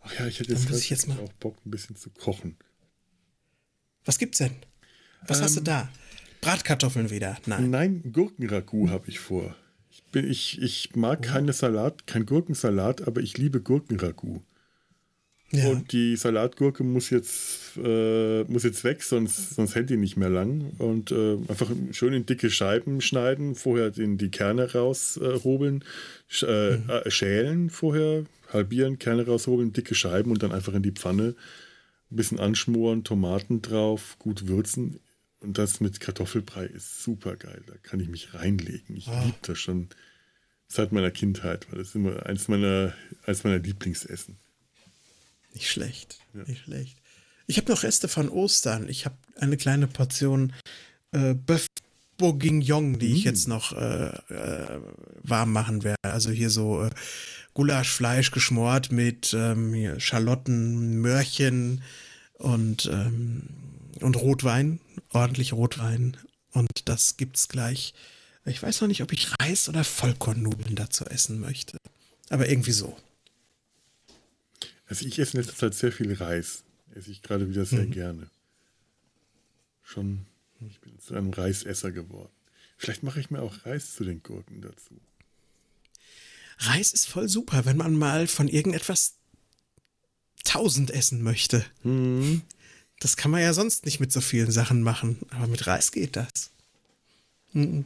Ach 0.00 0.18
ja, 0.18 0.26
ich 0.26 0.38
hätte 0.38 0.52
jetzt, 0.52 0.70
ich 0.70 0.90
jetzt 0.90 1.08
mal 1.08 1.18
auch 1.18 1.32
Bock, 1.34 1.56
ein 1.66 1.70
bisschen 1.70 1.96
zu 1.96 2.10
kochen. 2.10 2.56
Was 4.04 4.18
gibt's 4.18 4.38
denn? 4.38 4.54
Was 5.26 5.38
ähm, 5.38 5.44
hast 5.44 5.56
du 5.56 5.60
ähm, 5.60 5.64
da? 5.64 5.88
Bratkartoffeln 6.40 7.10
wieder? 7.10 7.36
Nein. 7.46 7.70
Nein, 7.70 8.12
Gurkenragout 8.12 8.90
habe 8.90 9.08
ich 9.08 9.18
vor. 9.18 9.56
Ich, 9.90 10.04
bin, 10.04 10.30
ich, 10.30 10.62
ich 10.62 10.94
mag 10.94 11.20
oh. 11.22 11.26
keine 11.26 11.52
Salat, 11.52 12.06
kein 12.06 12.24
Gurkensalat, 12.24 13.02
aber 13.06 13.20
ich 13.20 13.36
liebe 13.36 13.60
Gurkenragout. 13.60 14.42
Ja. 15.52 15.68
Und 15.68 15.92
die 15.92 16.16
Salatgurke 16.16 16.82
muss 16.82 17.10
jetzt, 17.10 17.76
äh, 17.76 18.42
muss 18.44 18.64
jetzt 18.64 18.82
weg, 18.82 19.02
sonst, 19.02 19.54
sonst 19.54 19.76
hält 19.76 19.90
die 19.90 19.96
nicht 19.96 20.16
mehr 20.16 20.28
lang. 20.28 20.72
Und 20.78 21.12
äh, 21.12 21.36
einfach 21.48 21.70
schön 21.92 22.14
in 22.14 22.26
dicke 22.26 22.50
Scheiben 22.50 23.00
schneiden, 23.00 23.54
vorher 23.54 23.90
den, 23.90 24.18
die 24.18 24.30
Kerne 24.30 24.72
raushobeln, 24.72 25.84
äh, 26.42 26.76
mhm. 26.76 26.90
Äh, 26.90 27.10
schälen 27.10 27.70
vorher, 27.70 28.24
halbieren, 28.52 28.98
Kerne 28.98 29.26
raushobeln, 29.26 29.72
dicke 29.72 29.94
Scheiben 29.94 30.32
und 30.32 30.42
dann 30.42 30.52
einfach 30.52 30.74
in 30.74 30.82
die 30.82 30.92
Pfanne 30.92 31.36
ein 32.10 32.16
bisschen 32.16 32.40
anschmoren, 32.40 33.04
Tomaten 33.04 33.62
drauf, 33.62 34.16
gut 34.18 34.48
würzen. 34.48 34.98
Und 35.40 35.58
das 35.58 35.80
mit 35.80 36.00
Kartoffelbrei 36.00 36.64
ist 36.66 37.04
super 37.04 37.36
geil. 37.36 37.62
Da 37.66 37.74
kann 37.82 38.00
ich 38.00 38.08
mich 38.08 38.34
reinlegen. 38.34 38.96
Ich 38.96 39.06
oh. 39.06 39.20
liebe 39.24 39.38
das 39.42 39.58
schon 39.58 39.88
seit 40.66 40.90
meiner 40.90 41.12
Kindheit, 41.12 41.70
weil 41.70 41.78
das 41.78 41.88
ist 41.88 41.94
immer 41.94 42.26
eins 42.26 42.48
meiner, 42.48 42.94
eins 43.24 43.44
meiner 43.44 43.58
Lieblingsessen. 43.58 44.38
Nicht 45.54 45.70
schlecht, 45.70 46.18
ja. 46.34 46.42
nicht 46.44 46.64
schlecht. 46.64 46.98
Ich 47.46 47.58
habe 47.58 47.70
noch 47.70 47.82
Reste 47.82 48.08
von 48.08 48.28
Ostern. 48.28 48.88
Ich 48.88 49.04
habe 49.04 49.16
eine 49.38 49.56
kleine 49.56 49.86
Portion 49.86 50.52
äh, 51.12 51.34
Bœuf 51.34 51.66
Bourguignon, 52.16 52.98
die 52.98 53.08
mm. 53.08 53.14
ich 53.14 53.24
jetzt 53.24 53.46
noch 53.46 53.72
äh, 53.72 54.06
äh, 54.06 54.80
warm 55.22 55.52
machen 55.52 55.84
werde. 55.84 55.98
Also 56.02 56.30
hier 56.30 56.50
so 56.50 56.82
äh, 56.82 56.90
Gulaschfleisch 57.54 58.30
geschmort 58.30 58.90
mit 58.90 59.34
ähm, 59.34 59.98
Schalotten, 59.98 61.00
Möhrchen 61.00 61.82
und, 62.34 62.86
ähm, 62.86 63.42
und 64.00 64.16
Rotwein, 64.16 64.80
ordentlich 65.10 65.52
Rotwein. 65.52 66.16
Und 66.52 66.70
das 66.86 67.16
gibt's 67.16 67.48
gleich. 67.48 67.94
Ich 68.44 68.62
weiß 68.62 68.80
noch 68.80 68.88
nicht, 68.88 69.02
ob 69.02 69.12
ich 69.12 69.28
Reis 69.40 69.68
oder 69.68 69.84
Vollkornnudeln 69.84 70.76
dazu 70.76 71.04
essen 71.04 71.40
möchte. 71.40 71.78
Aber 72.30 72.48
irgendwie 72.48 72.72
so. 72.72 72.96
Also 74.86 75.04
ich 75.06 75.18
esse 75.18 75.36
in 75.36 75.42
letzter 75.42 75.56
Zeit 75.56 75.74
sehr 75.74 75.92
viel 75.92 76.12
Reis. 76.12 76.62
Esse 76.94 77.10
ich 77.10 77.22
gerade 77.22 77.48
wieder 77.48 77.64
sehr 77.64 77.84
mhm. 77.84 77.90
gerne. 77.90 78.30
Schon, 79.82 80.26
ich 80.68 80.80
bin 80.80 80.98
zu 80.98 81.14
einem 81.14 81.30
Reisesser 81.30 81.92
geworden. 81.92 82.32
Vielleicht 82.78 83.02
mache 83.02 83.20
ich 83.20 83.30
mir 83.30 83.42
auch 83.42 83.66
Reis 83.66 83.94
zu 83.94 84.04
den 84.04 84.22
Gurken 84.22 84.60
dazu. 84.60 85.00
Reis 86.58 86.92
ist 86.92 87.08
voll 87.08 87.28
super, 87.28 87.64
wenn 87.64 87.76
man 87.76 87.94
mal 87.94 88.26
von 88.26 88.48
irgendetwas 88.48 89.14
tausend 90.44 90.90
essen 90.90 91.22
möchte. 91.22 91.64
Mhm. 91.82 92.42
Das 93.00 93.16
kann 93.16 93.30
man 93.30 93.42
ja 93.42 93.52
sonst 93.52 93.84
nicht 93.84 94.00
mit 94.00 94.12
so 94.12 94.20
vielen 94.20 94.50
Sachen 94.50 94.82
machen, 94.82 95.18
aber 95.30 95.46
mit 95.46 95.66
Reis 95.66 95.92
geht 95.92 96.16
das. 96.16 96.50
Mhm. 97.52 97.84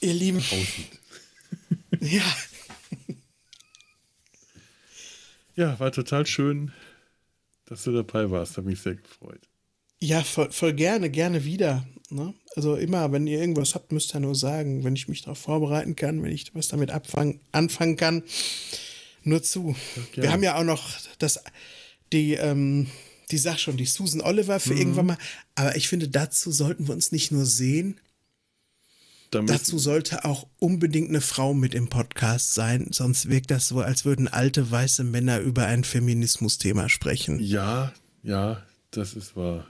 Ihr 0.00 0.14
Lieben. 0.14 0.42
ja. 2.00 2.36
Ja, 5.54 5.78
war 5.78 5.92
total 5.92 6.26
schön, 6.26 6.72
dass 7.66 7.84
du 7.84 7.92
dabei 7.92 8.30
warst. 8.30 8.56
Hat 8.56 8.64
mich 8.64 8.80
sehr 8.80 8.96
gefreut. 8.96 9.40
Ja, 10.00 10.22
voll, 10.22 10.50
voll 10.50 10.72
gerne, 10.72 11.10
gerne 11.10 11.44
wieder. 11.44 11.86
Ne? 12.10 12.34
Also 12.56 12.76
immer, 12.76 13.12
wenn 13.12 13.26
ihr 13.26 13.38
irgendwas 13.38 13.74
habt, 13.74 13.92
müsst 13.92 14.14
ihr 14.14 14.20
nur 14.20 14.34
sagen, 14.34 14.84
wenn 14.84 14.96
ich 14.96 15.08
mich 15.08 15.22
darauf 15.22 15.38
vorbereiten 15.38 15.94
kann, 15.94 16.22
wenn 16.22 16.32
ich 16.32 16.54
was 16.54 16.68
damit 16.68 16.90
abfangen, 16.90 17.40
anfangen 17.52 17.96
kann. 17.96 18.22
Nur 19.22 19.42
zu. 19.42 19.76
Ja, 20.14 20.24
Wir 20.24 20.32
haben 20.32 20.42
ja 20.42 20.58
auch 20.58 20.64
noch 20.64 20.90
das, 21.18 21.40
die, 22.12 22.34
ähm, 22.34 22.88
die 23.30 23.38
Sache 23.38 23.58
schon, 23.58 23.76
die 23.76 23.86
Susan 23.86 24.20
Oliver 24.20 24.58
für 24.58 24.72
mhm. 24.72 24.78
irgendwann 24.78 25.06
mal. 25.06 25.18
Aber 25.54 25.76
ich 25.76 25.88
finde, 25.88 26.08
dazu 26.08 26.50
sollten 26.50 26.88
wir 26.88 26.94
uns 26.94 27.12
nicht 27.12 27.30
nur 27.30 27.46
sehen, 27.46 28.00
Dazu 29.32 29.78
sollte 29.78 30.24
auch 30.24 30.46
unbedingt 30.58 31.08
eine 31.08 31.22
Frau 31.22 31.54
mit 31.54 31.74
im 31.74 31.88
Podcast 31.88 32.54
sein, 32.54 32.88
sonst 32.90 33.30
wirkt 33.30 33.50
das 33.50 33.68
so, 33.68 33.80
als 33.80 34.04
würden 34.04 34.28
alte 34.28 34.70
weiße 34.70 35.04
Männer 35.04 35.40
über 35.40 35.66
ein 35.66 35.84
Feminismus-Thema 35.84 36.88
sprechen. 36.88 37.40
Ja, 37.40 37.92
ja, 38.22 38.62
das 38.90 39.14
ist 39.14 39.34
wahr. 39.34 39.66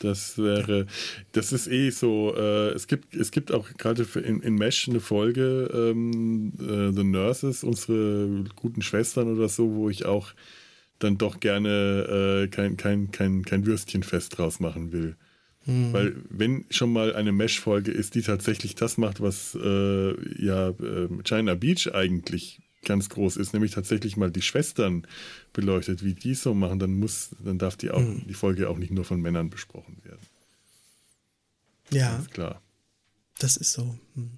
Das 0.00 0.36
wäre, 0.36 0.86
das 1.32 1.52
ist 1.52 1.68
eh 1.68 1.90
so. 1.90 2.34
Äh, 2.36 2.70
es 2.70 2.86
gibt, 2.86 3.14
es 3.14 3.30
gibt 3.30 3.52
auch 3.52 3.68
gerade 3.74 4.06
in, 4.20 4.40
in 4.40 4.54
Mesh 4.54 4.88
eine 4.88 5.00
Folge, 5.00 5.70
ähm, 5.72 6.52
äh, 6.58 6.92
The 6.94 7.04
Nurses, 7.04 7.64
unsere 7.64 8.44
guten 8.56 8.82
Schwestern 8.82 9.34
oder 9.34 9.48
so, 9.48 9.74
wo 9.74 9.88
ich 9.88 10.04
auch 10.04 10.32
dann 10.98 11.16
doch 11.16 11.40
gerne 11.40 12.44
äh, 12.44 12.48
kein, 12.48 12.76
kein, 12.76 13.10
kein, 13.10 13.42
kein 13.44 13.64
Würstchenfest 13.64 14.36
draus 14.36 14.60
machen 14.60 14.92
will. 14.92 15.16
Mhm. 15.66 15.92
Weil 15.92 16.16
wenn 16.30 16.64
schon 16.70 16.92
mal 16.92 17.14
eine 17.14 17.32
Mesh-Folge 17.32 17.90
ist, 17.90 18.14
die 18.14 18.22
tatsächlich 18.22 18.74
das 18.74 18.98
macht, 18.98 19.20
was 19.20 19.56
äh, 19.60 20.42
ja 20.42 20.70
äh, 20.70 21.08
China 21.24 21.54
Beach 21.54 21.92
eigentlich 21.92 22.60
ganz 22.84 23.08
groß 23.08 23.36
ist, 23.36 23.52
nämlich 23.52 23.72
tatsächlich 23.72 24.16
mal 24.16 24.30
die 24.30 24.42
Schwestern 24.42 25.06
beleuchtet, 25.52 26.04
wie 26.04 26.14
die 26.14 26.34
so 26.34 26.54
machen, 26.54 26.78
dann 26.78 26.94
muss, 26.94 27.30
dann 27.44 27.58
darf 27.58 27.76
die 27.76 27.90
auch 27.90 28.00
mhm. 28.00 28.24
die 28.28 28.34
Folge 28.34 28.70
auch 28.70 28.78
nicht 28.78 28.92
nur 28.92 29.04
von 29.04 29.20
Männern 29.20 29.50
besprochen 29.50 29.98
werden. 30.04 30.24
Ja. 31.90 32.12
Ganz 32.16 32.30
klar. 32.30 32.62
Das 33.38 33.56
ist 33.56 33.72
so. 33.72 33.98
Hm. 34.14 34.30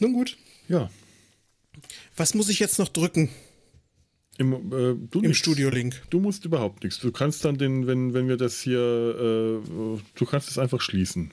Nun 0.00 0.12
gut. 0.12 0.36
Ja. 0.68 0.90
Was 2.16 2.34
muss 2.34 2.48
ich 2.48 2.58
jetzt 2.58 2.78
noch 2.78 2.88
drücken? 2.88 3.28
Im, 4.38 4.72
äh, 4.72 5.18
Im 5.18 5.34
Studio-Link. 5.34 6.02
Du 6.10 6.20
musst 6.20 6.44
überhaupt 6.44 6.84
nichts. 6.84 7.00
Du 7.00 7.10
kannst 7.10 7.44
dann 7.44 7.58
den, 7.58 7.86
wenn, 7.88 8.14
wenn 8.14 8.28
wir 8.28 8.36
das 8.36 8.60
hier, 8.60 8.78
äh, 8.78 9.98
du 10.14 10.26
kannst 10.26 10.48
es 10.48 10.58
einfach 10.58 10.80
schließen. 10.80 11.32